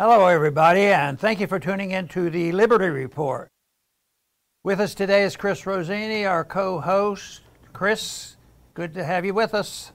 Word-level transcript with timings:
Hello, 0.00 0.28
everybody, 0.28 0.84
and 0.84 1.20
thank 1.20 1.40
you 1.40 1.46
for 1.46 1.58
tuning 1.58 1.90
in 1.90 2.08
to 2.08 2.30
the 2.30 2.52
Liberty 2.52 2.88
Report. 2.88 3.50
With 4.64 4.80
us 4.80 4.94
today 4.94 5.24
is 5.24 5.36
Chris 5.36 5.66
Rossini, 5.66 6.24
our 6.24 6.42
co 6.42 6.80
host. 6.80 7.42
Chris, 7.74 8.38
good 8.72 8.94
to 8.94 9.04
have 9.04 9.26
you 9.26 9.34
with 9.34 9.52
us. 9.52 9.92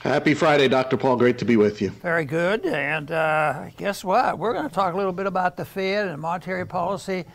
Happy 0.00 0.32
Friday, 0.32 0.68
Dr. 0.68 0.96
Paul. 0.96 1.18
Great 1.18 1.36
to 1.36 1.44
be 1.44 1.58
with 1.58 1.82
you. 1.82 1.90
Very 1.90 2.24
good. 2.24 2.64
And 2.64 3.10
uh, 3.10 3.68
guess 3.76 4.02
what? 4.02 4.38
We're 4.38 4.54
going 4.54 4.66
to 4.66 4.74
talk 4.74 4.94
a 4.94 4.96
little 4.96 5.12
bit 5.12 5.26
about 5.26 5.58
the 5.58 5.66
Fed 5.66 6.08
and 6.08 6.18
monetary 6.18 6.66
policy 6.66 7.26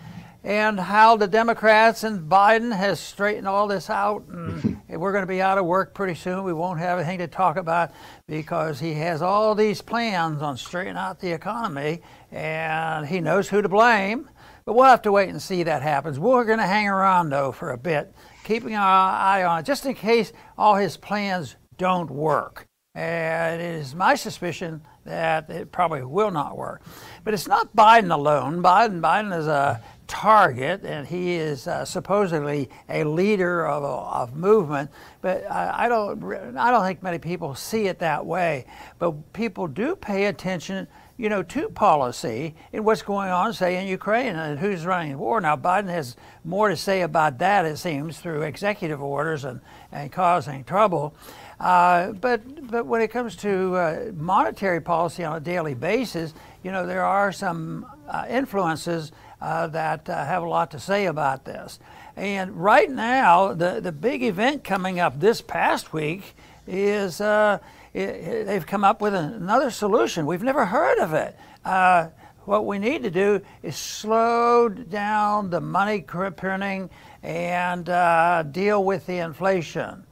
and 0.47 0.79
how 0.79 1.17
the 1.17 1.27
Democrats 1.27 2.05
and 2.05 2.31
Biden 2.31 2.73
has 2.73 3.01
straightened 3.01 3.49
all 3.49 3.67
this 3.67 3.89
out. 3.89 4.25
And 4.29 4.79
we're 4.89 5.11
going 5.11 5.23
to 5.23 5.27
be 5.27 5.41
out 5.41 5.57
of 5.57 5.65
work 5.65 5.93
pretty 5.93 6.15
soon. 6.15 6.45
We 6.45 6.53
won't 6.53 6.79
have 6.79 6.99
anything 6.99 7.17
to 7.17 7.27
talk 7.27 7.57
about 7.57 7.91
because 8.29 8.79
he 8.79 8.93
has 8.93 9.21
all 9.21 9.55
these 9.55 9.81
plans 9.81 10.41
on 10.41 10.55
straightening 10.55 10.95
out 10.95 11.19
the 11.19 11.33
economy, 11.33 12.01
and 12.31 13.05
he 13.05 13.19
knows 13.19 13.49
who 13.49 13.61
to 13.61 13.67
blame. 13.67 14.29
But 14.63 14.75
we'll 14.75 14.85
have 14.85 15.01
to 15.01 15.11
wait 15.11 15.27
and 15.27 15.41
see 15.41 15.63
that 15.63 15.81
happens. 15.81 16.17
We're 16.17 16.45
going 16.45 16.59
to 16.59 16.65
hang 16.65 16.87
around 16.87 17.29
though 17.29 17.51
for 17.51 17.71
a 17.71 17.77
bit, 17.77 18.15
keeping 18.45 18.73
our 18.73 19.11
eye 19.11 19.43
on 19.43 19.59
it, 19.59 19.65
just 19.65 19.85
in 19.85 19.95
case 19.95 20.31
all 20.57 20.75
his 20.75 20.95
plans 20.95 21.57
don't 21.77 22.09
work. 22.09 22.67
And 22.95 23.61
it 23.61 23.75
is 23.75 23.93
my 23.93 24.15
suspicion 24.15 24.81
that 25.03 25.49
it 25.49 25.71
probably 25.71 26.03
will 26.03 26.31
not 26.31 26.57
work. 26.57 26.81
But 27.23 27.33
it's 27.33 27.47
not 27.47 27.75
Biden 27.75 28.11
alone. 28.11 28.63
Biden, 28.63 29.01
Biden 29.01 29.37
is 29.37 29.45
a 29.45 29.83
target, 30.07 30.83
and 30.83 31.05
he 31.05 31.35
is 31.35 31.67
uh, 31.67 31.85
supposedly 31.85 32.69
a 32.89 33.03
leader 33.03 33.67
of, 33.67 33.83
of 33.83 34.35
movement. 34.35 34.89
But 35.21 35.49
I, 35.51 35.85
I, 35.85 35.89
don't, 35.89 36.57
I 36.57 36.71
don't 36.71 36.85
think 36.85 37.03
many 37.03 37.19
people 37.19 37.55
see 37.55 37.87
it 37.87 37.99
that 37.99 38.25
way. 38.25 38.65
But 38.99 39.33
people 39.33 39.67
do 39.67 39.95
pay 39.95 40.25
attention, 40.25 40.87
you 41.17 41.29
know, 41.29 41.43
to 41.43 41.69
policy 41.69 42.55
and 42.73 42.85
what's 42.85 43.01
going 43.01 43.29
on, 43.29 43.53
say, 43.53 43.81
in 43.81 43.87
Ukraine 43.87 44.35
and 44.35 44.57
who's 44.57 44.85
running 44.85 45.11
the 45.11 45.17
war. 45.17 45.39
Now, 45.41 45.55
Biden 45.55 45.89
has 45.89 46.15
more 46.43 46.69
to 46.69 46.77
say 46.77 47.01
about 47.01 47.37
that, 47.39 47.65
it 47.65 47.77
seems, 47.77 48.19
through 48.19 48.43
executive 48.43 49.01
orders 49.01 49.43
and, 49.43 49.61
and 49.91 50.11
causing 50.11 50.63
trouble. 50.63 51.13
Uh, 51.59 52.11
but 52.11 52.69
but 52.69 52.85
when 52.85 53.01
it 53.01 53.07
comes 53.07 53.35
to 53.35 53.75
uh, 53.75 54.11
monetary 54.15 54.79
policy 54.79 55.23
on 55.23 55.37
a 55.37 55.39
daily 55.39 55.73
basis, 55.73 56.33
you 56.63 56.71
know 56.71 56.85
there 56.85 57.03
are 57.03 57.31
some 57.31 57.83
uh, 58.07 58.25
influences 58.29 59.11
uh, 59.41 59.67
that 59.67 60.09
uh, 60.09 60.25
have 60.25 60.43
a 60.43 60.47
lot 60.49 60.71
to 60.71 60.79
say 60.79 61.05
about 61.05 61.45
this. 61.45 61.79
And 62.15 62.51
right 62.55 62.89
now, 62.89 63.53
the, 63.53 63.79
the 63.79 63.91
big 63.91 64.23
event 64.23 64.63
coming 64.63 64.99
up 64.99 65.19
this 65.19 65.41
past 65.41 65.93
week 65.93 66.35
is 66.65 67.21
uh, 67.21 67.59
it, 67.93 68.45
they've 68.45 68.65
come 68.65 68.83
up 68.83 69.01
with 69.01 69.13
another 69.13 69.69
solution. 69.69 70.25
We've 70.25 70.43
never 70.43 70.65
heard 70.65 70.97
of 70.99 71.13
it. 71.13 71.37
Uh, 71.63 72.09
what 72.45 72.65
we 72.65 72.79
need 72.79 73.03
to 73.03 73.11
do 73.11 73.41
is 73.61 73.75
slow 73.75 74.69
down 74.69 75.49
the 75.49 75.59
money 75.59 76.01
printing 76.01 76.89
and 77.21 77.89
uh, 77.89 78.43
deal 78.43 78.83
with 78.83 79.05
the 79.05 79.17
inflation. 79.17 80.05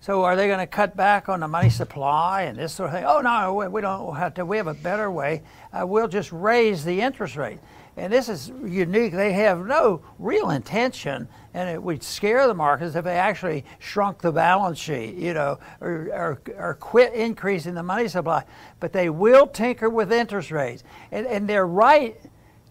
So 0.00 0.24
are 0.24 0.34
they 0.34 0.48
going 0.48 0.58
to 0.58 0.66
cut 0.66 0.96
back 0.96 1.28
on 1.28 1.40
the 1.40 1.48
money 1.48 1.70
supply 1.70 2.42
and 2.42 2.58
this 2.58 2.72
sort 2.72 2.88
of 2.88 2.94
thing? 2.94 3.04
Oh 3.04 3.20
no, 3.20 3.54
we 3.68 3.80
don't 3.80 4.16
have 4.16 4.34
to. 4.34 4.44
We 4.44 4.56
have 4.56 4.66
a 4.66 4.74
better 4.74 5.10
way. 5.10 5.42
Uh, 5.72 5.86
we'll 5.86 6.08
just 6.08 6.32
raise 6.32 6.84
the 6.84 7.00
interest 7.00 7.36
rate 7.36 7.60
and 7.96 8.12
this 8.12 8.28
is 8.28 8.50
unique. 8.64 9.12
They 9.12 9.32
have 9.32 9.66
no 9.66 10.02
real 10.18 10.50
intention, 10.50 11.28
and 11.52 11.68
it 11.68 11.82
would 11.82 12.02
scare 12.02 12.46
the 12.46 12.54
markets 12.54 12.94
if 12.94 13.04
they 13.04 13.16
actually 13.16 13.64
shrunk 13.78 14.18
the 14.18 14.32
balance 14.32 14.78
sheet, 14.78 15.14
you 15.16 15.34
know, 15.34 15.58
or, 15.80 16.08
or, 16.12 16.42
or 16.56 16.74
quit 16.74 17.12
increasing 17.12 17.74
the 17.74 17.82
money 17.82 18.08
supply. 18.08 18.44
But 18.80 18.92
they 18.92 19.10
will 19.10 19.46
tinker 19.46 19.90
with 19.90 20.12
interest 20.12 20.50
rates, 20.50 20.84
and, 21.10 21.26
and 21.26 21.48
they're 21.48 21.66
right 21.66 22.18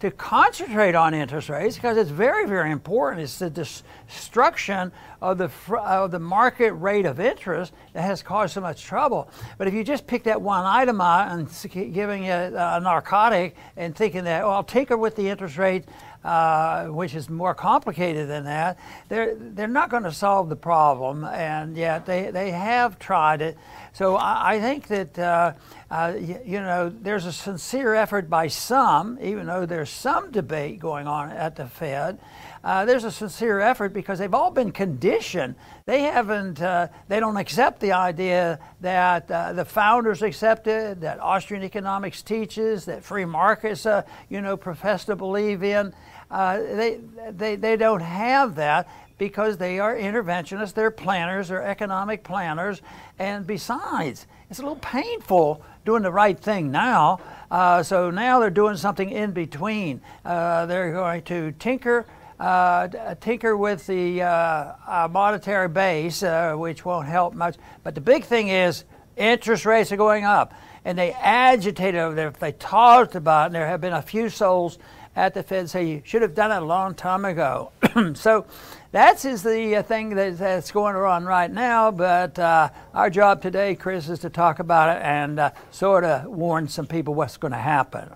to 0.02 0.10
concentrate 0.10 0.96
on 0.96 1.14
interest 1.14 1.48
rates 1.48 1.76
because 1.76 1.96
it's 1.96 2.10
very, 2.10 2.48
very 2.48 2.72
important. 2.72 3.22
It's 3.22 3.38
the 3.38 3.52
destruction 3.52 4.92
of 5.22 5.38
the, 5.38 5.52
of 5.78 6.10
the 6.10 6.20
market 6.20 6.72
rate 6.74 7.06
of 7.06 7.20
interest 7.20 7.72
that 7.94 8.02
has 8.02 8.24
caused 8.24 8.56
so 8.56 8.62
much 8.62 8.84
trouble. 8.84 9.30
But 9.60 9.68
if 9.68 9.76
you 9.76 9.84
just 9.84 10.08
pick 10.08 10.24
that 10.24 10.42
one 10.42 10.66
item 10.66 11.00
out 11.00 11.32
and 11.32 11.94
giving 11.94 12.24
it 12.24 12.54
a 12.54 12.80
narcotic 12.80 13.56
and 13.78 13.96
thinking 13.96 14.24
that, 14.24 14.44
oh, 14.44 14.50
I'll 14.50 14.64
tinker 14.64 14.98
with 14.98 15.16
the 15.16 15.30
interest 15.30 15.58
rate, 15.60 15.86
uh, 16.24 16.88
which 16.88 17.14
is 17.14 17.30
more 17.30 17.54
complicated 17.54 18.28
than 18.28 18.46
that, 18.46 18.80
they're, 19.08 19.36
they're 19.36 19.68
not 19.68 19.92
going 19.92 20.04
to 20.04 20.12
solve 20.12 20.50
the 20.50 20.56
problem. 20.56 21.26
And 21.26 21.78
yet 21.78 22.08
they, 22.08 22.32
they 22.32 22.50
have 22.50 22.98
tried 22.98 23.42
it. 23.44 23.56
So 23.94 24.16
I, 24.16 24.54
I 24.54 24.60
think 24.60 24.88
that. 24.88 25.20
Uh, 25.20 25.54
uh, 25.92 26.14
you, 26.18 26.40
you, 26.46 26.60
know, 26.62 26.88
there's 26.88 27.26
a 27.26 27.34
sincere 27.34 27.94
effort 27.94 28.30
by 28.30 28.48
some, 28.48 29.20
even 29.22 29.46
though 29.46 29.66
there's 29.66 29.90
some 29.90 30.32
debate 30.32 30.80
going 30.80 31.06
on 31.06 31.30
at 31.32 31.58
the 31.58 31.66
Fed. 31.66 32.18
Uh, 32.64 32.86
there's 32.86 33.04
a 33.04 33.12
sincere 33.12 33.60
effort 33.60 33.92
because 33.92 34.18
they've 34.18 34.34
all 34.34 34.52
been 34.52 34.72
conditioned. 34.72 35.54
They 35.86 36.04
haven't, 36.04 36.62
uh, 36.62 36.88
they 37.10 37.20
don't 37.20 37.36
accept 37.36 37.82
the 37.82 37.92
idea 37.92 38.60
that 38.80 39.30
uh, 39.30 39.52
the 39.52 39.66
founders 39.66 40.22
accepted, 40.22 41.02
that 41.02 41.20
Austrian 41.20 41.62
economics 41.62 42.22
teaches, 42.22 42.86
that 42.86 43.04
free 43.04 43.26
markets, 43.26 43.86
uh, 43.86 44.04
you 44.30 44.40
know, 44.40 44.56
profess 44.56 45.04
to 45.06 45.18
believe 45.18 45.62
in. 45.62 45.94
They, 46.32 47.02
they, 47.32 47.58
they 47.58 47.76
don't 47.76 48.00
have 48.00 48.56
that 48.56 48.88
because 49.18 49.58
they 49.58 49.78
are 49.78 49.94
interventionists, 49.94 50.74
they're 50.74 50.90
planners, 50.90 51.50
they're 51.50 51.62
economic 51.62 52.24
planners, 52.24 52.82
and 53.20 53.46
besides, 53.46 54.26
it's 54.52 54.60
a 54.60 54.64
little 54.64 54.76
painful 54.76 55.64
doing 55.86 56.04
the 56.04 56.12
right 56.12 56.38
thing 56.38 56.72
now. 56.72 57.22
Uh, 57.50 57.82
so 57.82 58.12
now 58.12 58.38
they're 58.38 58.50
doing 58.50 58.76
something 58.76 59.10
in 59.10 59.32
between. 59.32 60.02
Uh, 60.26 60.66
they're 60.66 60.92
going 60.92 61.22
to 61.22 61.54
tinker. 61.54 62.06
Uh, 62.38 63.16
tinker 63.22 63.56
with 63.56 63.88
the 63.88 64.22
uh, 64.22 64.74
uh, 64.86 65.08
monetary 65.10 65.70
base, 65.70 66.22
uh, 66.22 66.54
which 66.54 66.84
won't 66.84 67.08
help 67.08 67.34
much. 67.34 67.56
But 67.84 67.96
the 67.96 68.02
big 68.02 68.26
thing 68.26 68.50
is 68.50 68.84
interest 69.16 69.66
rates 69.66 69.90
are 69.94 69.98
going 69.98 70.26
up. 70.26 70.54
And 70.84 70.98
they 70.98 71.14
agitated 71.14 72.02
over 72.02 72.14
there. 72.14 72.32
They 72.32 72.52
talked 72.52 73.16
about 73.16 73.44
it, 73.44 73.46
and 73.48 73.56
there 73.56 73.68
have 73.68 73.80
been 73.80 73.94
a 73.94 74.02
few 74.02 74.30
souls 74.30 74.80
at 75.16 75.34
the 75.34 75.44
Fed 75.44 75.70
say 75.70 75.86
you 75.86 76.02
should 76.04 76.22
have 76.22 76.36
done 76.36 76.52
it 76.52 76.62
a 76.62 76.66
long 76.66 76.96
time 76.96 77.24
ago. 77.24 77.72
so 78.16 78.46
that 78.92 79.24
is 79.24 79.42
the 79.44 79.78
uh, 79.78 79.84
thing 79.84 80.16
that's 80.16 80.72
going 80.72 80.96
on 80.96 81.26
right 81.26 81.50
now. 81.50 81.92
But 81.92 82.38
uh, 82.38 82.70
our 82.94 83.10
job 83.10 83.42
today, 83.42 83.76
Chris, 83.76 84.10
is 84.10 84.20
to 84.20 84.30
talk 84.30 84.60
about 84.60 84.98
it 84.98 85.02
and 85.02 85.40
uh, 85.40 85.52
sort 85.72 86.04
of 86.04 86.26
warn 86.26 86.68
some 86.68 86.88
people 86.88 87.14
what's 87.14 87.38
going 87.38 87.54
to 87.54 87.58
happen. 87.58 88.10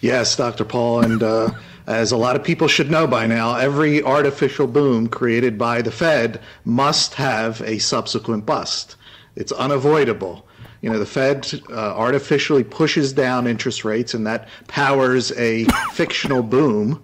Yes, 0.00 0.36
Dr. 0.36 0.64
Paul. 0.64 1.04
And 1.04 1.22
uh, 1.22 1.50
as 1.86 2.12
a 2.12 2.16
lot 2.16 2.36
of 2.36 2.44
people 2.44 2.68
should 2.68 2.90
know 2.90 3.06
by 3.06 3.26
now, 3.26 3.54
every 3.54 4.02
artificial 4.02 4.66
boom 4.66 5.06
created 5.08 5.56
by 5.56 5.82
the 5.82 5.92
Fed 5.92 6.40
must 6.64 7.14
have 7.14 7.60
a 7.62 7.78
subsequent 7.78 8.44
bust. 8.44 8.96
It's 9.36 9.52
unavoidable. 9.52 10.46
You 10.82 10.90
know, 10.90 10.98
the 10.98 11.06
Fed 11.06 11.48
uh, 11.70 11.74
artificially 11.74 12.62
pushes 12.62 13.12
down 13.12 13.46
interest 13.46 13.84
rates, 13.84 14.14
and 14.14 14.26
that 14.26 14.48
powers 14.66 15.32
a 15.32 15.64
fictional 15.92 16.42
boom 16.42 17.02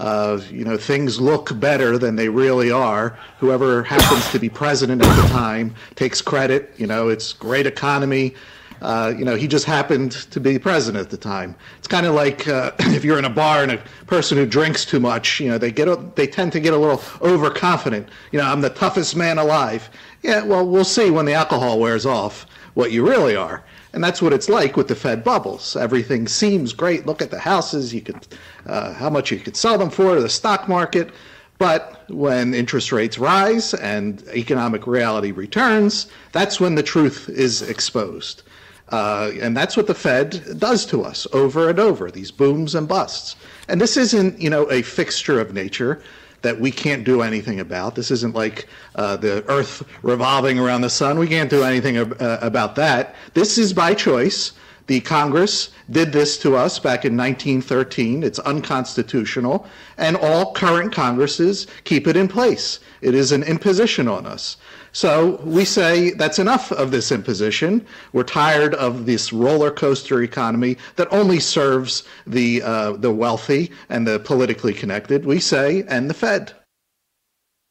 uh, 0.00 0.40
you 0.50 0.64
know, 0.64 0.78
things 0.78 1.20
look 1.20 1.60
better 1.60 1.98
than 1.98 2.16
they 2.16 2.30
really 2.30 2.70
are. 2.70 3.18
Whoever 3.38 3.82
happens 3.82 4.30
to 4.30 4.38
be 4.38 4.48
president 4.48 5.04
at 5.04 5.22
the 5.22 5.28
time 5.28 5.74
takes 5.94 6.22
credit. 6.22 6.72
You 6.78 6.86
know, 6.86 7.10
it's 7.10 7.34
great 7.34 7.66
economy. 7.66 8.34
Uh, 8.80 9.12
you 9.14 9.26
know, 9.26 9.36
he 9.36 9.46
just 9.46 9.66
happened 9.66 10.12
to 10.12 10.40
be 10.40 10.58
president 10.58 11.04
at 11.04 11.10
the 11.10 11.18
time. 11.18 11.54
It's 11.78 11.86
kind 11.86 12.06
of 12.06 12.14
like 12.14 12.48
uh, 12.48 12.72
if 12.78 13.04
you're 13.04 13.18
in 13.18 13.26
a 13.26 13.30
bar 13.30 13.62
and 13.62 13.72
a 13.72 13.76
person 14.06 14.38
who 14.38 14.46
drinks 14.46 14.86
too 14.86 15.00
much, 15.00 15.38
you 15.38 15.50
know, 15.50 15.58
they 15.58 15.70
get 15.70 16.16
they 16.16 16.26
tend 16.26 16.52
to 16.52 16.60
get 16.60 16.72
a 16.72 16.78
little 16.78 17.02
overconfident. 17.20 18.08
You 18.32 18.38
know, 18.38 18.46
I'm 18.46 18.62
the 18.62 18.70
toughest 18.70 19.16
man 19.16 19.36
alive. 19.36 19.90
Yeah, 20.22 20.44
well, 20.44 20.66
we'll 20.66 20.84
see 20.84 21.10
when 21.10 21.26
the 21.26 21.34
alcohol 21.34 21.78
wears 21.78 22.06
off 22.06 22.46
what 22.72 22.90
you 22.90 23.06
really 23.06 23.36
are. 23.36 23.62
And 23.92 24.04
that's 24.04 24.22
what 24.22 24.32
it's 24.32 24.48
like 24.48 24.76
with 24.76 24.88
the 24.88 24.94
Fed 24.94 25.24
bubbles. 25.24 25.76
Everything 25.76 26.28
seems 26.28 26.72
great. 26.72 27.06
Look 27.06 27.20
at 27.20 27.30
the 27.30 27.40
houses, 27.40 27.92
you 27.92 28.00
could, 28.00 28.26
uh, 28.66 28.92
how 28.94 29.10
much 29.10 29.32
you 29.32 29.38
could 29.38 29.56
sell 29.56 29.78
them 29.78 29.90
for, 29.90 30.20
the 30.20 30.28
stock 30.28 30.68
market. 30.68 31.10
But 31.58 32.04
when 32.08 32.54
interest 32.54 32.92
rates 32.92 33.18
rise 33.18 33.74
and 33.74 34.22
economic 34.34 34.86
reality 34.86 35.32
returns, 35.32 36.06
that's 36.32 36.60
when 36.60 36.74
the 36.74 36.82
truth 36.82 37.28
is 37.28 37.62
exposed. 37.62 38.42
Uh, 38.88 39.32
and 39.40 39.56
that's 39.56 39.76
what 39.76 39.86
the 39.86 39.94
Fed 39.94 40.58
does 40.58 40.86
to 40.86 41.02
us 41.02 41.26
over 41.32 41.68
and 41.68 41.78
over, 41.78 42.10
these 42.10 42.30
booms 42.30 42.74
and 42.74 42.88
busts. 42.88 43.36
And 43.68 43.80
this 43.80 43.96
isn't, 43.96 44.40
you 44.40 44.50
know, 44.50 44.70
a 44.70 44.82
fixture 44.82 45.40
of 45.40 45.52
nature 45.52 46.02
that 46.42 46.58
we 46.58 46.70
can't 46.70 47.04
do 47.04 47.22
anything 47.22 47.60
about. 47.60 47.94
This 47.94 48.10
isn't 48.10 48.34
like 48.34 48.68
uh, 48.94 49.16
the 49.16 49.44
Earth 49.48 49.82
revolving 50.02 50.58
around 50.58 50.80
the 50.80 50.90
sun. 50.90 51.18
We 51.18 51.28
can't 51.28 51.50
do 51.50 51.62
anything 51.62 51.96
ab- 51.96 52.16
uh, 52.20 52.38
about 52.40 52.74
that. 52.76 53.14
This 53.34 53.58
is 53.58 53.72
by 53.72 53.94
choice. 53.94 54.52
The 54.86 55.00
Congress 55.00 55.70
did 55.90 56.12
this 56.12 56.36
to 56.38 56.56
us 56.56 56.80
back 56.80 57.04
in 57.04 57.16
1913. 57.16 58.24
It's 58.24 58.40
unconstitutional, 58.40 59.66
and 59.98 60.16
all 60.16 60.52
current 60.52 60.92
Congresses 60.92 61.68
keep 61.84 62.08
it 62.08 62.16
in 62.16 62.26
place. 62.26 62.80
It 63.00 63.14
is 63.14 63.30
an 63.30 63.44
imposition 63.44 64.08
on 64.08 64.26
us. 64.26 64.56
So 64.92 65.40
we 65.44 65.64
say 65.64 66.10
that's 66.10 66.38
enough 66.38 66.72
of 66.72 66.90
this 66.90 67.12
imposition. 67.12 67.86
We're 68.12 68.24
tired 68.24 68.74
of 68.74 69.06
this 69.06 69.32
roller 69.32 69.70
coaster 69.70 70.22
economy 70.22 70.78
that 70.96 71.12
only 71.12 71.40
serves 71.40 72.04
the, 72.26 72.62
uh, 72.62 72.92
the 72.92 73.12
wealthy 73.12 73.70
and 73.88 74.06
the 74.06 74.18
politically 74.18 74.74
connected. 74.74 75.24
We 75.24 75.40
say, 75.40 75.84
and 75.88 76.10
the 76.10 76.14
Fed. 76.14 76.52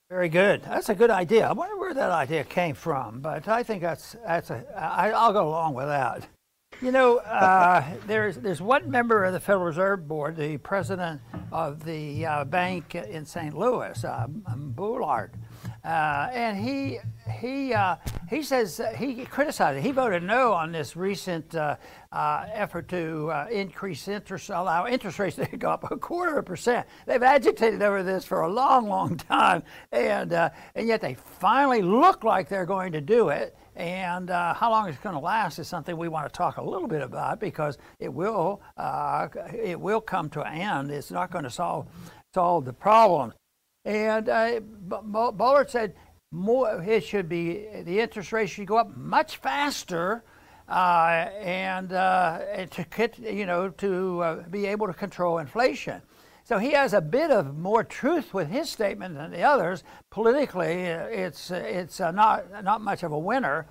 Very 0.10 0.30
good. 0.30 0.64
That's 0.64 0.90
a 0.90 0.96
good 0.96 1.12
idea. 1.12 1.48
I 1.48 1.52
wonder 1.52 1.78
where 1.78 1.94
that 1.94 2.10
idea 2.10 2.44
came 2.44 2.74
from, 2.74 3.20
but 3.20 3.48
I 3.48 3.62
think 3.62 3.84
that's 3.84 4.16
that's 4.26 4.50
a. 4.50 4.66
I, 4.76 5.12
I'll 5.12 5.34
go 5.34 5.48
along 5.48 5.76
with 5.76 5.86
that. 5.86 6.28
You 6.82 6.92
know, 6.92 7.18
uh, 7.18 7.84
there's 8.08 8.38
there's 8.38 8.60
one 8.60 8.90
member 8.90 9.24
of 9.24 9.34
the 9.34 9.40
Federal 9.40 9.66
Reserve 9.66 10.08
Board, 10.08 10.36
the 10.36 10.58
president 10.58 11.22
of 11.52 11.84
the 11.86 12.26
uh, 12.26 12.46
bank 12.46 12.96
in 12.96 13.24
St. 13.24 13.56
Louis, 13.56 14.04
uh, 14.04 14.26
Bullard, 14.28 15.34
uh, 15.84 16.30
and 16.34 16.58
he 16.58 17.00
he 17.40 17.74
uh, 17.74 17.96
he 18.30 18.44
says 18.44 18.80
uh, 18.80 18.92
he 18.98 19.26
criticized 19.26 19.78
it. 19.78 19.82
He 19.82 19.92
voted 19.92 20.24
no 20.24 20.52
on 20.52 20.72
this 20.72 20.96
recent 20.96 21.56
uh, 21.56 21.78
uh 22.12 22.46
effort 22.54 22.90
to 22.90 23.30
uh, 23.32 23.48
increase 23.50 24.08
interest, 24.08 24.50
allow 24.50 24.88
interest 24.88 25.20
rates 25.20 25.38
to 25.38 25.46
go 25.58 25.72
up 25.72 25.90
a 25.90 25.96
quarter 25.96 26.34
of 26.34 26.38
a 26.40 26.44
percent. 26.44 26.86
They've 27.06 27.24
agitated 27.24 27.82
over 27.82 28.04
this 28.04 28.26
for 28.26 28.42
a 28.42 28.52
long, 28.52 28.90
long 28.90 29.16
time, 29.18 29.64
and 29.92 30.34
and 30.34 30.88
yet 30.88 31.02
they 31.02 31.14
finally 31.14 31.82
look 31.82 32.24
like 32.24 32.50
they're 32.50 32.66
going 32.66 32.92
to 32.92 33.02
do 33.02 33.30
it. 33.30 33.56
And 33.76 34.30
how 34.30 34.72
long 34.72 34.90
it's 34.90 34.98
going 34.98 35.16
to 35.16 35.22
last 35.22 35.60
is 35.60 35.68
something 35.70 35.96
we 35.96 36.10
want 36.10 36.28
to 36.28 36.38
talk 36.38 36.58
a 36.58 36.64
little 36.64 36.88
bit 36.88 37.02
about 37.02 37.40
because 37.40 37.78
it 38.00 38.14
will 38.14 38.62
it 39.54 39.80
will 39.80 40.02
come 40.02 40.30
to 40.32 40.42
an 40.42 40.60
end. 40.60 40.92
It's 40.92 41.12
not 41.12 41.32
going 41.32 41.46
to 41.46 41.50
solve 41.50 41.88
solve 42.34 42.66
the 42.66 42.74
problem. 42.74 43.34
And 43.86 44.30
uh, 44.30 44.60
Bullard 44.60 45.70
said 45.70 45.96
more, 46.32 46.82
it 46.84 47.04
should 47.04 47.28
be, 47.28 47.66
the 47.84 48.00
interest 48.00 48.32
rate 48.32 48.50
should 48.50 48.68
go 48.68 48.78
up 48.78 48.96
much 48.96 49.38
faster 49.38 50.24
uh, 50.68 51.28
and, 51.42 51.92
uh, 51.92 52.66
to, 52.70 53.10
you 53.20 53.46
know, 53.46 53.70
to 53.70 54.22
uh, 54.22 54.50
be 54.50 54.68
able 54.68 54.88
to 54.88 54.94
control 54.94 55.40
inflation. 55.40 56.02
So 56.44 56.58
he 56.58 56.72
has 56.72 56.94
a 56.94 57.02
bit 57.02 57.32
of 57.32 57.58
more 57.58 57.84
truth 57.84 58.34
with 58.34 58.50
his 58.50 58.70
statement 58.70 59.16
than 59.16 59.32
the 59.32 59.44
others. 59.44 59.84
Politically, 60.10 60.92
uh, 60.92 61.06
it's, 61.06 61.52
it's 61.52 62.00
uh, 62.00 62.12
not, 62.12 62.64
not 62.64 62.82
much 62.82 63.04
of 63.04 63.12
a 63.12 63.20
winner. 63.20 63.68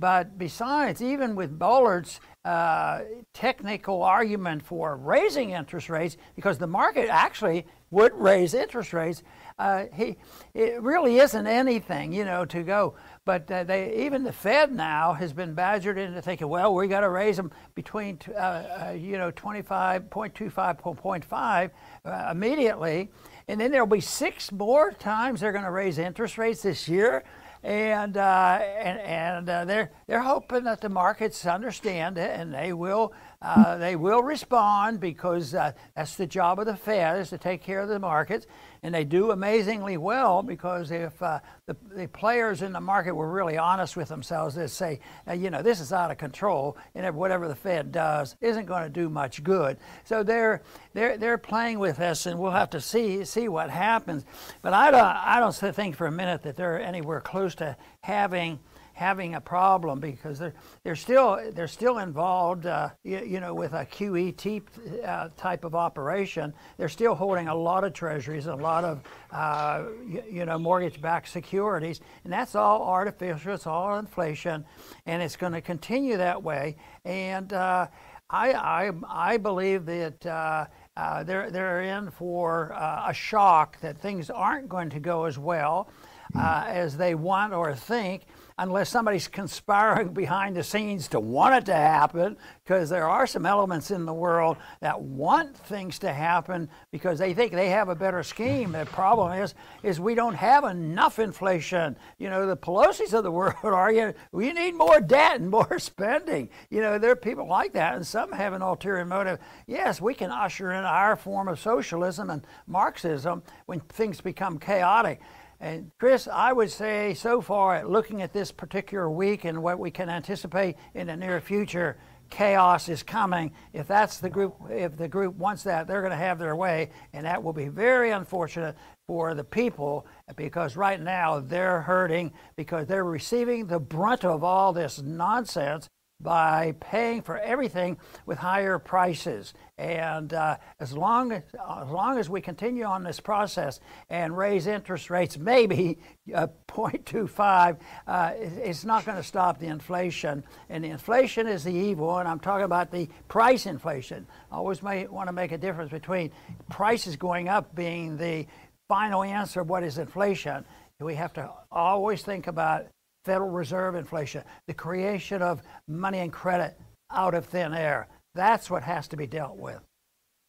But 0.00 0.38
besides, 0.38 1.02
even 1.02 1.36
with 1.36 1.58
Bullard's 1.58 2.20
uh, 2.42 3.02
technical 3.34 4.02
argument 4.02 4.62
for 4.62 4.96
raising 4.96 5.50
interest 5.50 5.90
rates, 5.90 6.16
because 6.34 6.56
the 6.56 6.66
market 6.66 7.10
actually 7.10 7.66
would 7.90 8.14
raise 8.14 8.54
interest 8.54 8.94
rates, 8.94 9.22
uh, 9.58 9.84
he, 9.92 10.16
it 10.54 10.80
really 10.80 11.18
isn't 11.18 11.46
anything, 11.46 12.14
you 12.14 12.24
know, 12.24 12.46
to 12.46 12.62
go. 12.62 12.94
But 13.26 13.50
uh, 13.50 13.64
they, 13.64 14.06
even 14.06 14.24
the 14.24 14.32
Fed 14.32 14.74
now 14.74 15.12
has 15.12 15.34
been 15.34 15.52
badgered 15.52 15.98
into 15.98 16.22
thinking, 16.22 16.48
well, 16.48 16.74
we 16.74 16.88
got 16.88 17.00
to 17.00 17.10
raise 17.10 17.36
them 17.36 17.50
between, 17.74 18.18
uh, 18.34 18.38
uh 18.38 18.96
you 18.98 19.18
know, 19.18 19.30
25.25, 19.32 20.08
0.5 20.10 21.70
uh, 22.06 22.28
immediately. 22.30 23.10
And 23.48 23.60
then 23.60 23.70
there'll 23.70 23.86
be 23.86 24.00
six 24.00 24.50
more 24.50 24.92
times 24.92 25.40
they're 25.40 25.52
going 25.52 25.64
to 25.64 25.70
raise 25.70 25.98
interest 25.98 26.38
rates 26.38 26.62
this 26.62 26.88
year 26.88 27.22
and 27.62 28.16
uh, 28.16 28.58
and, 28.62 28.98
and 29.00 29.48
uh, 29.48 29.64
they're 29.64 29.90
they're 30.06 30.22
hoping 30.22 30.64
that 30.64 30.80
the 30.80 30.88
markets 30.88 31.44
understand 31.46 32.16
it 32.18 32.30
and 32.38 32.54
they 32.54 32.72
will 32.72 33.12
uh, 33.42 33.76
they 33.78 33.96
will 33.96 34.22
respond 34.22 35.00
because 35.00 35.54
uh, 35.54 35.72
that's 35.96 36.16
the 36.16 36.26
job 36.26 36.58
of 36.58 36.66
the 36.66 36.76
Fed 36.76 37.20
is 37.20 37.30
to 37.30 37.38
take 37.38 37.62
care 37.62 37.80
of 37.80 37.88
the 37.88 37.98
markets 37.98 38.46
and 38.82 38.94
they 38.94 39.04
do 39.04 39.30
amazingly 39.30 39.96
well 39.96 40.42
because 40.42 40.90
if 40.90 41.20
uh, 41.22 41.40
the, 41.66 41.76
the 41.94 42.08
players 42.08 42.62
in 42.62 42.72
the 42.72 42.80
market 42.80 43.14
were 43.14 43.30
really 43.30 43.58
honest 43.58 43.96
with 43.96 44.08
themselves, 44.08 44.54
they'd 44.54 44.70
say, 44.70 45.00
you 45.34 45.50
know, 45.50 45.62
this 45.62 45.80
is 45.80 45.92
out 45.92 46.10
of 46.10 46.18
control, 46.18 46.76
and 46.94 47.14
whatever 47.14 47.48
the 47.48 47.54
Fed 47.54 47.92
does 47.92 48.36
isn't 48.40 48.66
going 48.66 48.82
to 48.82 48.88
do 48.88 49.08
much 49.08 49.42
good. 49.42 49.76
So 50.04 50.22
they're 50.22 50.62
they're 50.94 51.18
they're 51.18 51.38
playing 51.38 51.78
with 51.78 52.00
us, 52.00 52.26
and 52.26 52.38
we'll 52.38 52.52
have 52.52 52.70
to 52.70 52.80
see 52.80 53.24
see 53.24 53.48
what 53.48 53.70
happens. 53.70 54.24
But 54.62 54.72
I 54.72 54.90
don't 54.90 55.00
I 55.00 55.40
don't 55.40 55.54
think 55.54 55.96
for 55.96 56.06
a 56.06 56.12
minute 56.12 56.42
that 56.42 56.56
they're 56.56 56.80
anywhere 56.80 57.20
close 57.20 57.54
to 57.56 57.76
having 58.02 58.58
having 59.00 59.34
a 59.34 59.40
problem 59.40 59.98
because 59.98 60.38
they're 60.38 60.52
they're 60.84 60.94
still 60.94 61.40
they're 61.54 61.66
still 61.66 62.00
involved 62.00 62.66
uh, 62.66 62.90
you, 63.02 63.18
you, 63.24 63.40
know 63.40 63.54
with 63.54 63.72
a 63.72 63.86
QET 63.86 64.62
uh, 65.02 65.30
type 65.38 65.64
of 65.64 65.74
operation. 65.74 66.52
They're 66.76 66.90
still 66.90 67.14
holding 67.14 67.48
a 67.48 67.54
lot 67.54 67.82
of 67.82 67.94
treasuries, 67.94 68.46
a 68.46 68.54
lot 68.54 68.84
of 68.84 69.00
uh, 69.32 69.84
you, 70.06 70.22
you, 70.30 70.44
know 70.44 70.58
mortgage-backed 70.58 71.30
securities, 71.30 72.02
and 72.24 72.32
that's 72.32 72.54
all 72.54 72.82
artificial. 72.82 73.54
It's 73.54 73.66
all 73.66 73.98
inflation, 73.98 74.66
and 75.06 75.22
it's 75.22 75.36
going 75.36 75.54
to 75.54 75.62
continue 75.62 76.18
that 76.18 76.42
way. 76.42 76.76
And 77.06 77.54
uh, 77.54 77.86
I, 78.28 78.52
I 78.52 78.90
I 79.08 79.36
believe 79.38 79.86
that. 79.86 80.26
Uh, 80.26 80.66
uh, 80.96 81.22
they're, 81.22 81.50
they're 81.50 81.82
in 81.82 82.10
for 82.10 82.74
a 83.06 83.14
shock 83.14 83.80
that 83.80 83.96
things 83.96 84.28
aren't 84.28 84.68
going 84.68 84.90
to 84.90 85.00
go 85.00 85.24
as 85.24 85.38
well 85.38 85.88
as 86.34 86.94
they 86.94 87.14
want 87.14 87.54
or 87.54 87.74
think 87.74 88.26
unless 88.60 88.90
somebody's 88.90 89.26
conspiring 89.26 90.08
behind 90.12 90.54
the 90.54 90.62
scenes 90.62 91.08
to 91.08 91.18
want 91.18 91.54
it 91.54 91.64
to 91.66 91.74
happen, 91.74 92.36
because 92.62 92.90
there 92.90 93.08
are 93.08 93.26
some 93.26 93.46
elements 93.46 93.90
in 93.90 94.04
the 94.04 94.12
world 94.12 94.56
that 94.80 95.00
want 95.00 95.56
things 95.56 95.98
to 95.98 96.12
happen 96.12 96.68
because 96.92 97.18
they 97.18 97.32
think 97.32 97.52
they 97.52 97.70
have 97.70 97.88
a 97.88 97.94
better 97.94 98.22
scheme. 98.22 98.72
The 98.72 98.84
problem 98.84 99.32
is, 99.32 99.54
is 99.82 99.98
we 99.98 100.14
don't 100.14 100.34
have 100.34 100.64
enough 100.64 101.18
inflation. 101.18 101.96
You 102.18 102.28
know, 102.28 102.46
the 102.46 102.56
Pelosi's 102.56 103.14
of 103.14 103.24
the 103.24 103.30
world 103.40 103.56
argue 103.64 104.12
we 104.30 104.52
need 104.52 104.74
more 104.74 105.00
debt 105.00 105.40
and 105.40 105.50
more 105.50 105.78
spending. 105.78 106.50
You 106.68 106.82
know, 106.82 106.98
there 106.98 107.12
are 107.12 107.16
people 107.16 107.48
like 107.48 107.72
that, 107.72 107.96
and 107.96 108.06
some 108.06 108.30
have 108.32 108.52
an 108.52 108.62
ulterior 108.62 109.06
motive. 109.06 109.38
Yes, 109.66 110.02
we 110.02 110.12
can 110.12 110.30
usher 110.30 110.72
in 110.72 110.84
our 110.84 111.16
form 111.16 111.48
of 111.48 111.58
socialism 111.58 112.28
and 112.28 112.46
Marxism 112.66 113.42
when 113.64 113.80
things 113.80 114.20
become 114.20 114.58
chaotic. 114.58 115.20
And 115.60 115.90
Chris, 115.98 116.26
I 116.26 116.54
would 116.54 116.70
say 116.70 117.12
so 117.12 117.42
far, 117.42 117.86
looking 117.86 118.22
at 118.22 118.32
this 118.32 118.50
particular 118.50 119.10
week 119.10 119.44
and 119.44 119.62
what 119.62 119.78
we 119.78 119.90
can 119.90 120.08
anticipate 120.08 120.76
in 120.94 121.08
the 121.08 121.16
near 121.16 121.38
future, 121.40 121.98
chaos 122.30 122.88
is 122.88 123.02
coming. 123.02 123.52
If 123.74 123.86
that's 123.86 124.18
the 124.18 124.30
group, 124.30 124.56
if 124.70 124.96
the 124.96 125.08
group 125.08 125.34
wants 125.36 125.64
that, 125.64 125.86
they're 125.86 126.00
going 126.00 126.12
to 126.12 126.16
have 126.16 126.38
their 126.38 126.56
way, 126.56 126.90
and 127.12 127.26
that 127.26 127.42
will 127.42 127.52
be 127.52 127.68
very 127.68 128.10
unfortunate 128.10 128.74
for 129.06 129.34
the 129.34 129.44
people 129.44 130.06
because 130.36 130.76
right 130.76 131.00
now 131.00 131.40
they're 131.40 131.82
hurting 131.82 132.32
because 132.56 132.86
they're 132.86 133.04
receiving 133.04 133.66
the 133.66 133.80
brunt 133.80 134.24
of 134.24 134.42
all 134.42 134.72
this 134.72 135.02
nonsense 135.02 135.88
by 136.20 136.74
paying 136.80 137.22
for 137.22 137.38
everything 137.38 137.96
with 138.26 138.38
higher 138.38 138.78
prices. 138.78 139.54
And 139.78 140.34
uh, 140.34 140.58
as, 140.78 140.92
long 140.92 141.32
as, 141.32 141.42
as 141.54 141.88
long 141.88 142.18
as 142.18 142.28
we 142.28 142.42
continue 142.42 142.84
on 142.84 143.02
this 143.02 143.18
process 143.18 143.80
and 144.10 144.36
raise 144.36 144.66
interest 144.66 145.08
rates, 145.08 145.38
maybe 145.38 145.98
uh, 146.34 146.48
0.25, 146.68 147.78
uh, 148.06 148.32
it's 148.36 148.84
not 148.84 149.06
going 149.06 149.16
to 149.16 149.22
stop 149.22 149.58
the 149.58 149.66
inflation. 149.66 150.44
And 150.68 150.84
the 150.84 150.90
inflation 150.90 151.46
is 151.46 151.64
the 151.64 151.72
evil, 151.72 152.18
and 152.18 152.28
I'm 152.28 152.40
talking 152.40 152.64
about 152.64 152.90
the 152.90 153.08
price 153.28 153.66
inflation. 153.66 154.26
I 154.52 154.56
always 154.56 154.82
want 154.82 155.28
to 155.28 155.32
make 155.32 155.52
a 155.52 155.58
difference 155.58 155.90
between 155.90 156.30
prices 156.68 157.16
going 157.16 157.48
up 157.48 157.74
being 157.74 158.18
the 158.18 158.46
final 158.88 159.22
answer 159.22 159.60
of 159.60 159.70
what 159.70 159.82
is 159.82 159.98
inflation. 159.98 160.64
We 160.98 161.14
have 161.14 161.32
to 161.34 161.50
always 161.70 162.20
think 162.20 162.46
about 162.46 162.86
Federal 163.24 163.50
Reserve 163.50 163.94
inflation, 163.94 164.42
the 164.66 164.74
creation 164.74 165.42
of 165.42 165.62
money 165.88 166.18
and 166.18 166.32
credit 166.32 166.78
out 167.12 167.34
of 167.34 167.46
thin 167.46 167.74
air. 167.74 168.08
That's 168.34 168.70
what 168.70 168.82
has 168.82 169.08
to 169.08 169.16
be 169.16 169.26
dealt 169.26 169.56
with. 169.56 169.80